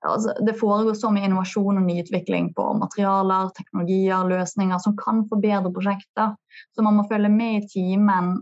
Altså, 0.02 0.32
det 0.42 0.56
foregår 0.58 0.96
så 0.98 1.12
mye 1.14 1.28
innovasjon 1.28 1.78
og 1.78 1.86
nyutvikling 1.86 2.48
på 2.56 2.64
materialer, 2.80 3.52
teknologier, 3.54 4.24
løsninger 4.32 4.80
som 4.82 4.96
kan 4.98 5.22
forbedre 5.30 5.70
prosjekter. 5.74 6.34
Så 6.74 6.82
man 6.82 6.98
må 6.98 7.06
følge 7.10 7.30
med 7.30 7.60
i 7.60 7.68
timen 7.70 8.34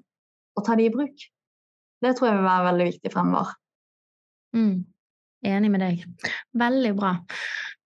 og 0.57 0.64
ta 0.64 0.79
de 0.79 0.88
i 0.88 0.95
bruk. 0.95 1.27
Det 2.01 2.15
tror 2.17 2.31
jeg 2.31 2.37
vil 2.39 2.47
være 2.49 2.67
veldig 2.71 2.87
viktig 2.89 3.13
fremover. 3.13 3.53
Mm. 4.57 4.77
Enig 5.51 5.71
med 5.73 5.83
deg. 5.85 6.05
Veldig 6.57 6.93
bra. 6.97 7.15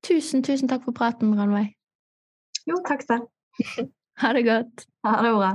Tusen, 0.06 0.42
tusen 0.46 0.70
takk 0.70 0.84
for 0.86 0.96
praten, 0.96 1.34
Ranveig. 1.38 1.72
Jo, 2.68 2.78
takk 2.86 3.02
selv. 3.06 3.30
ha 4.22 4.32
det 4.36 4.44
godt. 4.46 4.86
Ha 5.06 5.16
det 5.26 5.32
bra. 5.38 5.52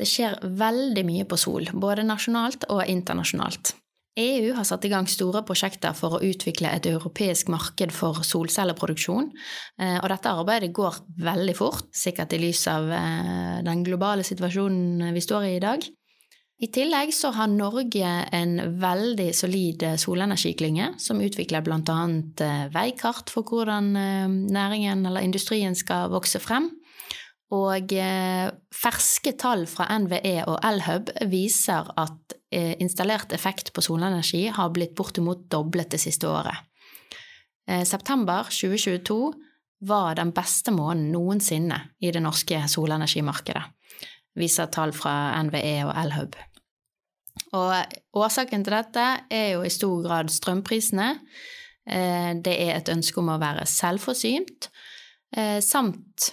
Det 0.00 0.08
skjer 0.08 0.38
veldig 0.56 1.04
mye 1.04 1.28
på 1.28 1.36
Sol, 1.36 1.68
både 1.76 2.06
nasjonalt 2.08 2.64
og 2.72 2.86
internasjonalt. 2.88 3.74
EU 4.18 4.54
har 4.56 4.66
satt 4.66 4.84
i 4.84 4.90
gang 4.90 5.06
store 5.06 5.44
prosjekter 5.46 5.94
for 5.94 6.16
å 6.16 6.24
utvikle 6.26 6.72
et 6.74 6.86
europeisk 6.90 7.50
marked 7.52 7.92
for 7.94 8.24
solcelleproduksjon, 8.26 9.28
eh, 9.78 9.98
og 10.00 10.08
dette 10.10 10.32
arbeidet 10.34 10.72
går 10.74 10.98
veldig 11.22 11.54
fort, 11.54 11.86
sikkert 11.94 12.34
i 12.34 12.40
lys 12.42 12.64
av 12.70 12.90
eh, 12.90 13.60
den 13.66 13.84
globale 13.86 14.26
situasjonen 14.26 15.14
vi 15.14 15.22
står 15.22 15.46
i 15.46 15.54
i 15.54 15.62
dag. 15.62 15.86
I 16.60 16.68
tillegg 16.74 17.14
så 17.16 17.30
har 17.32 17.48
Norge 17.48 18.08
en 18.36 18.58
veldig 18.82 19.30
solid 19.32 19.86
solenergiklynge, 19.96 20.90
som 21.00 21.22
utvikler 21.22 21.62
bl.a. 21.64 21.78
Eh, 21.78 22.66
veikart 22.74 23.30
for 23.32 23.46
hvordan 23.46 23.94
næringen 24.50 25.06
eller 25.06 25.24
industrien 25.24 25.78
skal 25.78 26.10
vokse 26.12 26.42
frem. 26.42 26.68
Og 27.50 27.90
ferske 28.70 29.32
tall 29.34 29.64
fra 29.66 29.88
NVE 29.98 30.44
og 30.44 30.60
Elhub 30.62 31.08
viser 31.32 31.88
at 31.98 32.36
Eh, 32.39 32.39
installert 32.50 33.30
effekt 33.32 33.68
på 33.72 33.82
solenergi 33.84 34.48
har 34.50 34.72
blitt 34.74 34.96
bortimot 34.98 35.44
doblet 35.52 35.92
det 35.94 36.00
siste 36.02 36.26
året. 36.26 36.66
Eh, 37.70 37.84
september 37.84 38.42
2022 38.42 39.32
var 39.78 40.14
den 40.14 40.32
beste 40.32 40.72
måneden 40.74 41.12
noensinne 41.12 41.78
i 42.02 42.10
det 42.10 42.22
norske 42.22 42.58
solenergimarkedet, 42.68 43.62
viser 44.36 44.70
tall 44.74 44.92
fra 44.96 45.14
NVE 45.44 45.76
og 45.86 45.94
Elhub. 46.02 46.36
Og 47.56 48.18
årsaken 48.20 48.66
til 48.66 48.74
dette 48.74 49.06
er 49.32 49.46
jo 49.54 49.62
i 49.64 49.72
stor 49.72 50.02
grad 50.04 50.32
strømprisene. 50.34 51.08
Eh, 51.86 52.32
det 52.42 52.56
er 52.66 52.74
et 52.76 52.92
ønske 52.92 53.22
om 53.22 53.32
å 53.32 53.40
være 53.40 53.68
selvforsynt, 53.68 54.70
samt 55.62 56.32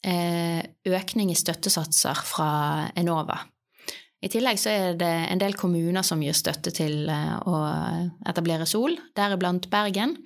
økning 0.00 1.28
i 1.28 1.34
støttesatser 1.36 2.22
fra 2.24 2.52
Enova. 2.96 3.34
I 4.20 4.28
tillegg 4.28 4.58
så 4.60 4.72
er 4.72 4.98
det 5.00 5.12
en 5.30 5.40
del 5.40 5.54
kommuner 5.56 6.04
som 6.04 6.20
gir 6.20 6.36
støtte 6.36 6.72
til 6.76 7.08
eh, 7.08 7.36
å 7.40 7.60
etablere 8.28 8.68
sol, 8.68 8.98
deriblant 9.16 9.70
Bergen. 9.72 10.18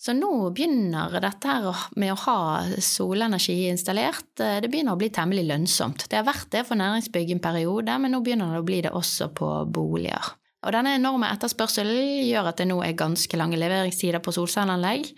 Så 0.00 0.14
nå 0.16 0.32
begynner 0.56 1.12
dette 1.20 1.48
her 1.48 1.86
med 2.00 2.14
å 2.14 2.20
ha 2.22 2.40
solenergi 2.84 3.66
installert, 3.68 4.28
eh, 4.40 4.58
det 4.60 4.68
begynner 4.72 4.96
å 4.96 5.00
bli 5.00 5.08
temmelig 5.12 5.46
lønnsomt. 5.48 6.06
Det 6.08 6.20
har 6.20 6.28
vært 6.28 6.50
det 6.52 6.66
for 6.68 6.80
næringsbygg 6.80 7.34
en 7.36 7.42
periode, 7.44 7.96
men 8.00 8.12
nå 8.16 8.20
begynner 8.24 8.52
det 8.52 8.60
å 8.60 8.68
bli 8.68 8.82
det 8.84 8.92
også 8.96 9.32
på 9.36 9.50
boliger. 9.72 10.36
Og 10.60 10.74
denne 10.76 10.98
enorme 10.98 11.30
etterspørselen 11.32 12.26
gjør 12.28 12.50
at 12.50 12.60
det 12.60 12.68
nå 12.68 12.82
er 12.84 12.96
ganske 12.98 13.40
lange 13.40 13.56
leveringstider 13.56 14.20
på 14.20 14.34
solcelleanlegg, 14.36 15.08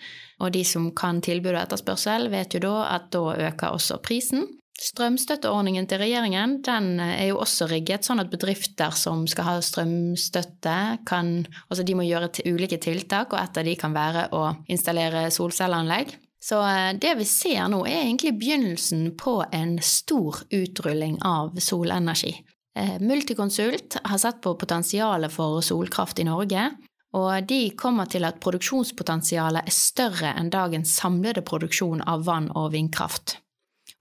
og 0.42 0.54
de 0.54 0.62
som 0.66 0.92
kan 0.94 1.18
tilbud 1.22 1.56
og 1.56 1.64
etterspørsel, 1.64 2.28
vet 2.30 2.54
jo 2.54 2.62
da 2.62 2.76
at 2.92 3.10
da 3.14 3.24
øker 3.50 3.74
også 3.74 3.98
prisen. 4.06 4.46
Strømstøtteordningen 4.82 5.86
til 5.86 6.00
regjeringen 6.02 6.56
den 6.66 6.96
eh, 7.00 7.14
er 7.22 7.28
jo 7.30 7.38
også 7.42 7.68
rigget 7.70 8.06
sånn 8.06 8.22
at 8.22 8.32
bedrifter 8.32 8.94
som 8.98 9.24
skal 9.30 9.46
ha 9.46 9.54
strømstøtte, 9.62 10.76
kan 11.06 11.34
Altså 11.68 11.84
de 11.86 11.94
må 11.96 12.06
gjøre 12.06 12.32
ulike 12.50 12.80
tiltak, 12.82 13.32
og 13.32 13.38
et 13.38 13.60
av 13.60 13.68
de 13.68 13.76
kan 13.78 13.94
være 13.94 14.26
å 14.34 14.48
installere 14.72 15.28
solcelleanlegg. 15.34 16.16
Så 16.42 16.58
eh, 16.66 16.94
det 16.98 17.14
vi 17.20 17.26
ser 17.28 17.68
nå, 17.70 17.84
er 17.86 18.02
egentlig 18.02 18.34
begynnelsen 18.40 19.12
på 19.18 19.38
en 19.54 19.76
stor 19.86 20.42
utrulling 20.50 21.20
av 21.22 21.60
solenergi. 21.62 22.34
Eh, 22.74 22.96
Multiconsult 22.98 24.00
har 24.02 24.18
sett 24.18 24.42
på 24.42 24.56
potensialet 24.58 25.30
for 25.30 25.62
solkraft 25.62 26.18
i 26.18 26.26
Norge, 26.26 26.72
og 27.12 27.46
de 27.46 27.60
kommer 27.78 28.08
til 28.10 28.24
at 28.24 28.40
produksjonspotensialet 28.42 29.68
er 29.68 29.76
større 29.76 30.32
enn 30.40 30.50
dagens 30.50 30.96
samlede 30.96 31.44
produksjon 31.46 32.02
av 32.08 32.24
vann- 32.26 32.50
og 32.56 32.72
vindkraft. 32.74 33.36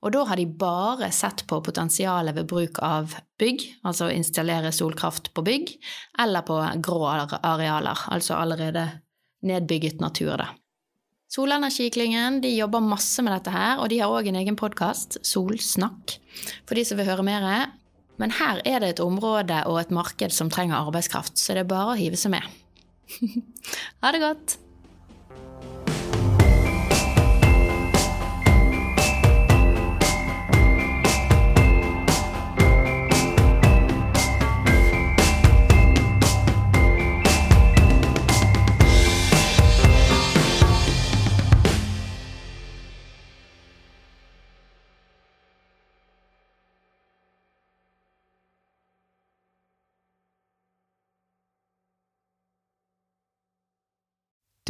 Og 0.01 0.13
da 0.15 0.23
har 0.25 0.39
de 0.39 0.47
bare 0.49 1.11
sett 1.13 1.43
på 1.49 1.59
potensialet 1.61 2.35
ved 2.37 2.47
bruk 2.49 2.79
av 2.85 3.13
bygg, 3.41 3.63
altså 3.85 4.07
å 4.07 4.13
installere 4.13 4.73
solkraft 4.73 5.29
på 5.35 5.43
bygg, 5.45 5.75
eller 6.23 6.45
på 6.47 6.57
grå 6.81 7.03
arealer, 7.11 8.07
altså 8.09 8.39
allerede 8.39 8.87
nedbygget 9.45 10.01
natur, 10.01 10.33
da. 10.41 10.49
Solenergiklyngen 11.31 12.41
de 12.43 12.49
jobber 12.57 12.83
masse 12.83 13.23
med 13.23 13.31
dette 13.37 13.53
her, 13.53 13.77
og 13.79 13.87
de 13.93 14.01
har 14.01 14.11
òg 14.11 14.27
en 14.27 14.39
egen 14.41 14.57
podkast, 14.59 15.21
Solsnakk, 15.23 16.17
for 16.67 16.75
de 16.75 16.83
som 16.87 16.99
vil 16.99 17.07
høre 17.07 17.23
mer. 17.23 17.45
Men 18.19 18.33
her 18.35 18.59
er 18.67 18.81
det 18.81 18.89
et 18.95 19.03
område 19.05 19.61
og 19.69 19.79
et 19.79 19.93
marked 19.95 20.33
som 20.35 20.51
trenger 20.51 20.81
arbeidskraft, 20.81 21.39
så 21.39 21.55
det 21.55 21.63
er 21.63 21.71
bare 21.71 21.93
å 21.93 22.01
hive 22.01 22.19
seg 22.19 22.35
med. 22.35 22.43
ha 24.03 24.11
det 24.11 24.25
godt! 24.25 24.57